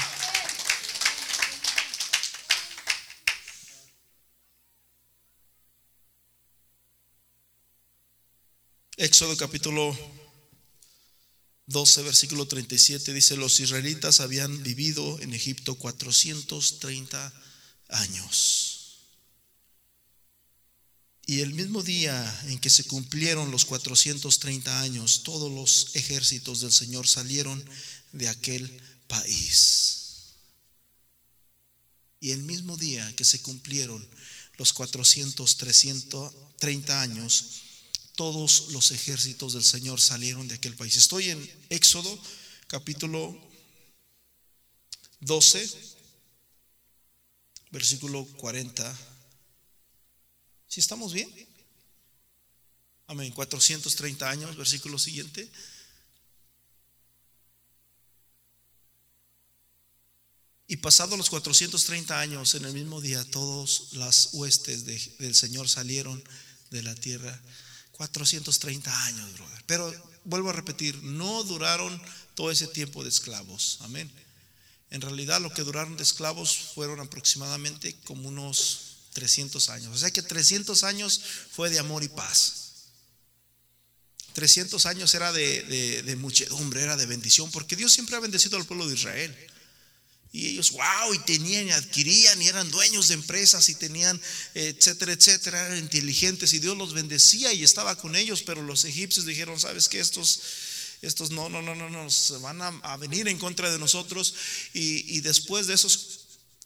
[8.98, 9.96] Éxodo capítulo
[11.68, 17.32] 12, versículo 37 dice, los israelitas habían vivido en Egipto 430
[17.90, 18.71] años.
[21.26, 26.72] Y el mismo día en que se cumplieron los 430 años, todos los ejércitos del
[26.72, 27.64] Señor salieron
[28.12, 28.70] de aquel
[29.08, 30.34] país.
[32.20, 34.08] Y el mismo día que se cumplieron
[34.58, 37.62] los 400, 330 años,
[38.16, 40.96] todos los ejércitos del Señor salieron de aquel país.
[40.98, 42.20] Estoy en Éxodo
[42.68, 43.40] capítulo
[45.22, 45.70] 12,
[47.72, 49.11] versículo 40
[50.72, 51.30] si estamos bien?
[53.08, 53.34] Amén.
[53.34, 55.52] 430 años, versículo siguiente.
[60.68, 66.24] Y pasados los 430 años, en el mismo día, todas las huestes del Señor salieron
[66.70, 67.38] de la tierra.
[67.92, 69.64] 430 años, brother.
[69.68, 69.94] Pero
[70.24, 72.02] vuelvo a repetir, no duraron
[72.34, 73.80] todo ese tiempo de esclavos.
[73.82, 74.10] Amén.
[74.90, 79.96] En realidad lo que duraron de esclavos fueron aproximadamente como unos 300 años.
[79.96, 82.62] O sea que 300 años fue de amor y paz.
[84.34, 88.88] 300 años era de, muchedumbre, era de bendición, porque Dios siempre ha bendecido al pueblo
[88.88, 89.36] de Israel.
[90.34, 94.20] Y ellos, wow, y tenían y adquirían y eran dueños de empresas y tenían,
[94.54, 99.26] etcétera, etcétera, eran inteligentes y Dios los bendecía y estaba con ellos, pero los egipcios
[99.26, 100.00] dijeron, ¿sabes qué?
[100.00, 100.40] Estos,
[101.02, 104.34] estos no, no, no, no, no, van a, venir en contra de nosotros.
[104.74, 106.21] Y, y después de esos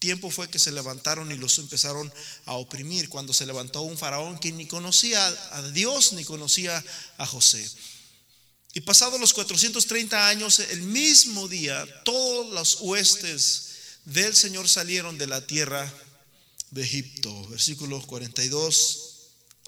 [0.05, 2.13] tiempo fue que se levantaron y los empezaron
[2.45, 6.83] a oprimir, cuando se levantó un faraón que ni conocía a Dios ni conocía
[7.17, 7.67] a José.
[8.75, 13.71] Y pasados los 430 años, el mismo día, todas las huestes
[14.05, 15.91] del Señor salieron de la tierra
[16.69, 17.47] de Egipto.
[17.47, 18.99] Versículo 42.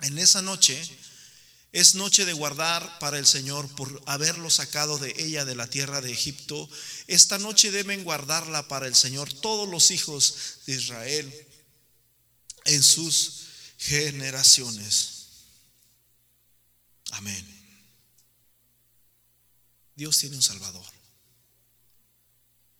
[0.01, 0.79] En esa noche
[1.71, 6.01] es noche de guardar para el Señor por haberlo sacado de ella de la tierra
[6.01, 6.69] de Egipto.
[7.07, 11.47] Esta noche deben guardarla para el Señor todos los hijos de Israel
[12.65, 13.47] en sus
[13.77, 15.17] generaciones.
[17.11, 17.45] Amén.
[19.95, 20.85] Dios tiene un Salvador.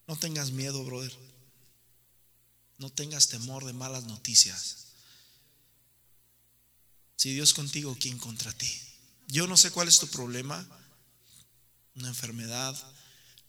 [0.08, 1.14] No tengas miedo, brother.
[2.78, 4.87] No tengas temor de malas noticias.
[7.18, 8.72] Si Dios contigo, ¿quién contra ti?
[9.28, 10.66] Yo no sé cuál es tu problema,
[11.96, 12.76] una enfermedad,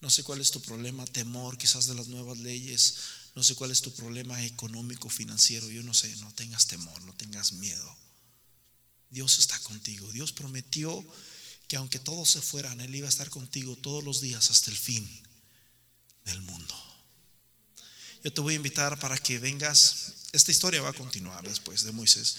[0.01, 2.95] no sé cuál es tu problema, temor quizás de las nuevas leyes,
[3.35, 7.13] no sé cuál es tu problema económico, financiero, yo no sé, no tengas temor, no
[7.13, 7.97] tengas miedo.
[9.11, 10.11] Dios está contigo.
[10.11, 11.05] Dios prometió
[11.67, 14.77] que aunque todos se fueran, Él iba a estar contigo todos los días hasta el
[14.77, 15.07] fin
[16.25, 16.75] del mundo.
[18.23, 20.13] Yo te voy a invitar para que vengas.
[20.31, 22.35] Esta historia va a continuar después de Moisés.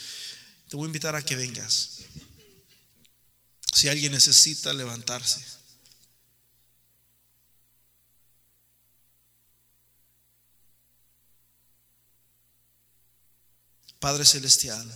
[0.70, 1.98] Te voy a invitar a que vengas.
[3.74, 5.44] Si alguien necesita levantarse.
[13.98, 14.88] Padre Celestial,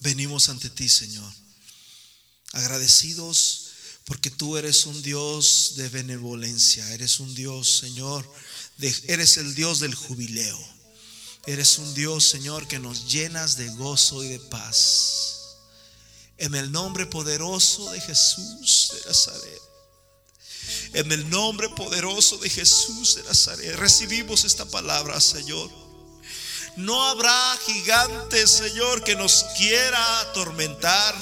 [0.00, 1.32] venimos ante ti, Señor,
[2.52, 3.70] agradecidos
[4.04, 8.30] porque tú eres un Dios de benevolencia, eres un Dios, Señor,
[8.78, 10.75] eres el Dios del jubileo,
[11.46, 15.56] eres un Dios, Señor, que nos llenas de gozo y de paz.
[16.38, 19.62] En el nombre poderoso de Jesús de Nazaret.
[20.92, 23.76] En el nombre poderoso de Jesús de Nazaret.
[23.76, 25.70] Recibimos esta palabra, Señor.
[26.76, 31.14] No habrá gigante, Señor, que nos quiera atormentar.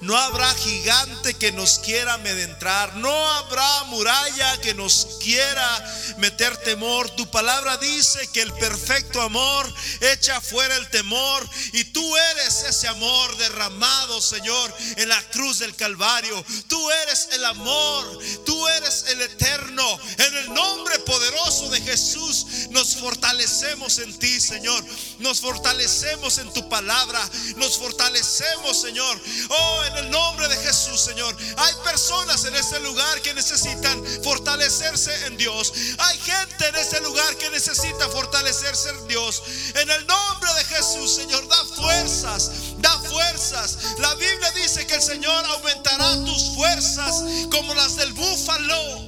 [0.00, 2.94] No habrá gigante que nos quiera amedrentar.
[2.96, 7.10] No habrá muralla que nos quiera meter temor.
[7.10, 11.48] Tu palabra dice que el perfecto amor echa fuera el temor.
[11.72, 16.44] Y tú eres ese amor derramado, Señor, en la cruz del Calvario.
[16.68, 18.18] Tú eres el amor.
[18.44, 19.98] Tú eres el eterno.
[20.18, 24.84] En el nombre poderoso de Jesús nos fortalecemos en ti, Señor.
[25.20, 27.20] Nos fortalecemos en tu palabra.
[27.56, 29.20] Nos fortalecemos, Señor.
[29.48, 31.34] Oh, en el nombre de Jesús, Señor.
[31.56, 35.72] Hay personas en este lugar que necesitan fortalecerse en Dios.
[35.98, 39.42] Hay gente en este lugar que necesita fortalecerse en Dios.
[39.74, 43.78] En el nombre de Jesús, Señor, da fuerzas, da fuerzas.
[43.98, 49.05] La Biblia dice que el Señor aumentará tus fuerzas como las del búfalo.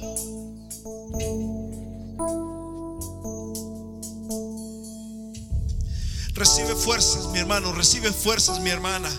[6.39, 7.73] Recibe fuerzas, mi hermano.
[7.73, 9.09] Recibe fuerzas, mi hermana.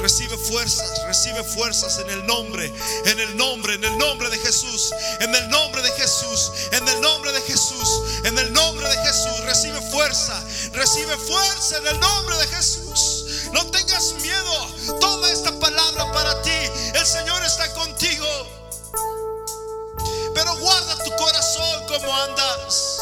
[0.00, 2.72] Recibe fuerzas, recibe fuerzas en el nombre,
[3.04, 7.00] en el nombre, en el nombre de Jesús, en el nombre de Jesús, en el
[7.00, 9.44] nombre de Jesús, en el nombre de Jesús.
[9.44, 13.48] Recibe fuerza, recibe fuerza en el nombre de Jesús.
[13.52, 16.50] No tengas miedo, toma esta palabra para ti.
[16.94, 18.26] El Señor está contigo.
[20.34, 21.35] Pero guarda tu corazón
[21.86, 22.98] como andas.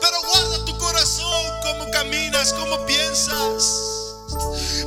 [0.00, 3.82] Pero guarda tu corazón como caminas, como piensas.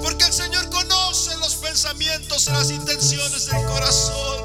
[0.02, 4.44] Porque el Señor conoce los pensamientos y las intenciones del corazón.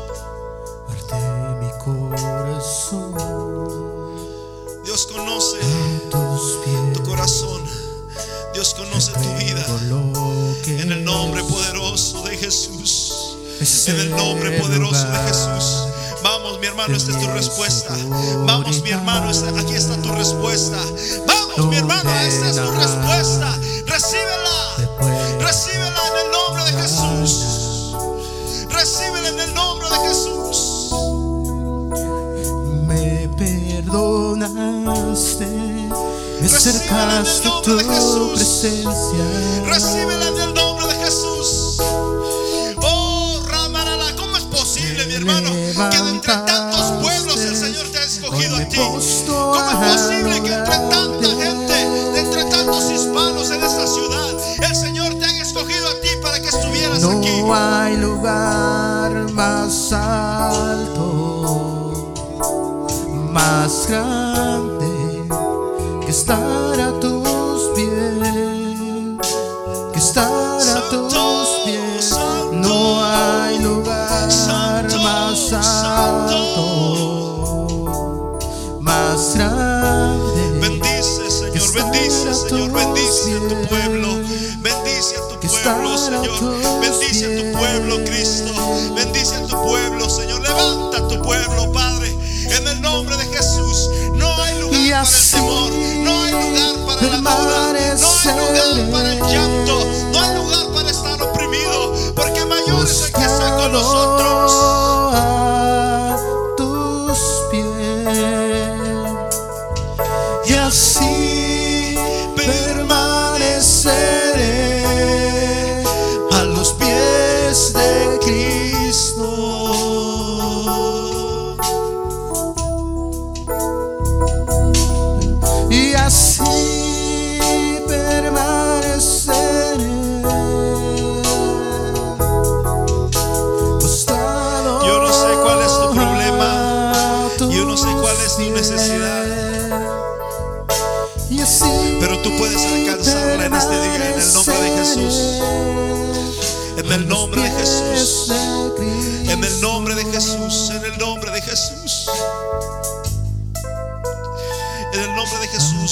[1.60, 3.14] Mi corazón.
[4.84, 5.58] Dios conoce
[6.94, 7.62] tu corazón.
[8.54, 9.64] Dios conoce tu vida.
[10.66, 13.12] En el nombre poderoso de Jesús.
[13.60, 15.99] Es En el nombre poderoso de Jesús.
[16.22, 17.94] Vamos, mi hermano, esta es tu respuesta.
[18.46, 20.76] Vamos, mi hermano, esta- aquí está tu respuesta.
[21.26, 23.58] Vamos, mi hermano, esta es tu respuesta.
[23.86, 24.76] Recíbela.
[25.40, 27.94] Recíbela en el nombre de Jesús.
[28.70, 30.90] Recíbela en el nombre de Jesús.
[32.86, 37.76] me perdonaste, me Recíbela en el acercaste a tu
[38.34, 39.24] presencia.
[39.66, 41.76] Recíbela en el nombre de Jesús.
[42.82, 45.50] Oh, Ramarala, ¿cómo es posible, mi hermano,
[45.88, 48.76] que de entre tantos pueblos el Señor te ha escogido a ti?
[48.76, 49.24] ¿Cómo es
[50.02, 55.24] posible que entre tanta gente, de entre tantos hispanos en esta ciudad, el Señor te
[55.24, 57.42] haya escogido a ti para que estuvieras aquí?
[57.42, 61.32] No hay lugar más alto,
[63.32, 64.29] más grande
[85.74, 86.80] pueblo, Señor.
[86.80, 88.52] Bendice a tu pueblo, Cristo.
[88.94, 90.40] Bendice a tu pueblo, Señor.
[90.42, 92.16] Levanta a tu pueblo, Padre.
[92.56, 93.88] En el nombre de Jesús.
[94.14, 95.70] No hay lugar para el temor.
[95.70, 97.96] No hay lugar para la duda.
[97.98, 99.59] No hay lugar para el llanto.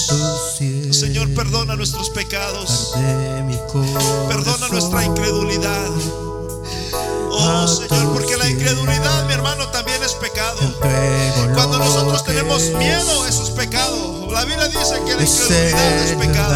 [0.08, 2.94] Señor, perdona nuestros pecados.
[4.28, 5.90] Perdona nuestra incredulidad.
[7.30, 10.58] Oh Señor, porque la incredulidad, mi hermano, también es pecado.
[11.54, 14.28] Cuando nosotros tenemos miedo, eso es pecado.
[14.32, 16.54] La Biblia dice que la incredulidad es pecado.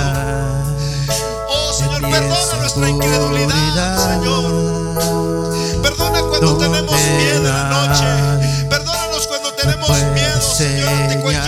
[1.49, 5.83] Oh Señor, perdona nuestra incredulidad, Señor.
[5.83, 8.67] Perdona cuando tenemos miedo en la noche.
[8.69, 11.42] Perdónanos cuando tenemos miedo, Señor, ante cualquier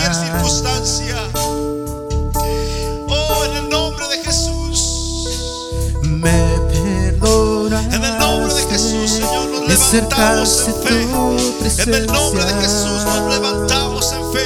[9.85, 11.83] Acercaste en fe.
[11.83, 14.43] En el nombre de Jesús nos levantamos en fe.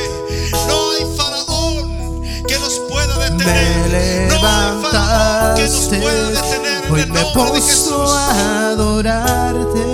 [0.68, 4.28] No hay faraón que nos pueda detener.
[4.28, 8.12] No hay faraón que nos pueda detener en Hoy el me nombre de postro Jesús.
[8.12, 9.86] a adorarte.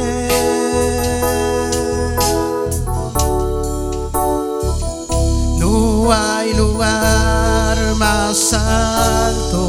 [5.60, 9.62] No hay lugar más alto,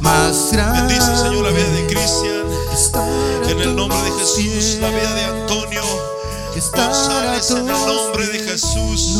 [0.00, 0.94] más grande.
[0.94, 2.37] Bendice, Señor, la vida de Cristian.
[3.48, 5.82] En el nombre de Jesús, la vida de Antonio
[6.54, 8.38] González, en el nombre de.
[8.40, 9.14] Jesús.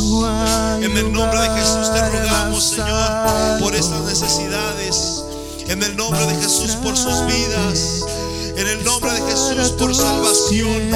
[0.83, 5.23] En el nombre de Jesús te rogamos, Señor, por estas necesidades.
[5.69, 8.05] En el nombre de Jesús por sus vidas.
[8.57, 10.93] En el nombre de Jesús por salvación.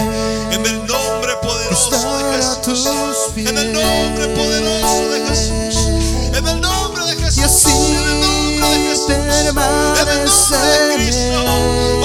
[0.50, 2.88] En el nombre poderoso de Jesús.
[3.36, 5.76] En el nombre poderoso de Jesús.
[6.34, 7.70] En el nombre de Jesús.
[7.70, 9.08] En el nombre de Jesús.
[9.08, 12.01] En el nombre de Cristo.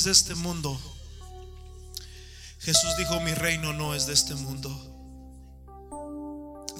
[0.00, 0.80] Es de este mundo.
[2.58, 4.70] Jesús dijo, mi reino no es de este mundo.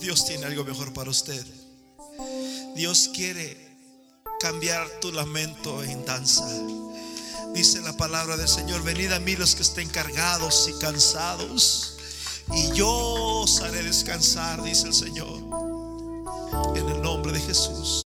[0.01, 1.45] Dios tiene algo mejor para usted.
[2.75, 3.77] Dios quiere
[4.41, 6.49] cambiar tu lamento en danza.
[7.53, 11.99] Dice la palabra del Señor, venid a mí los que estén cargados y cansados,
[12.55, 15.43] y yo os haré descansar, dice el Señor,
[16.75, 18.03] en el nombre de Jesús.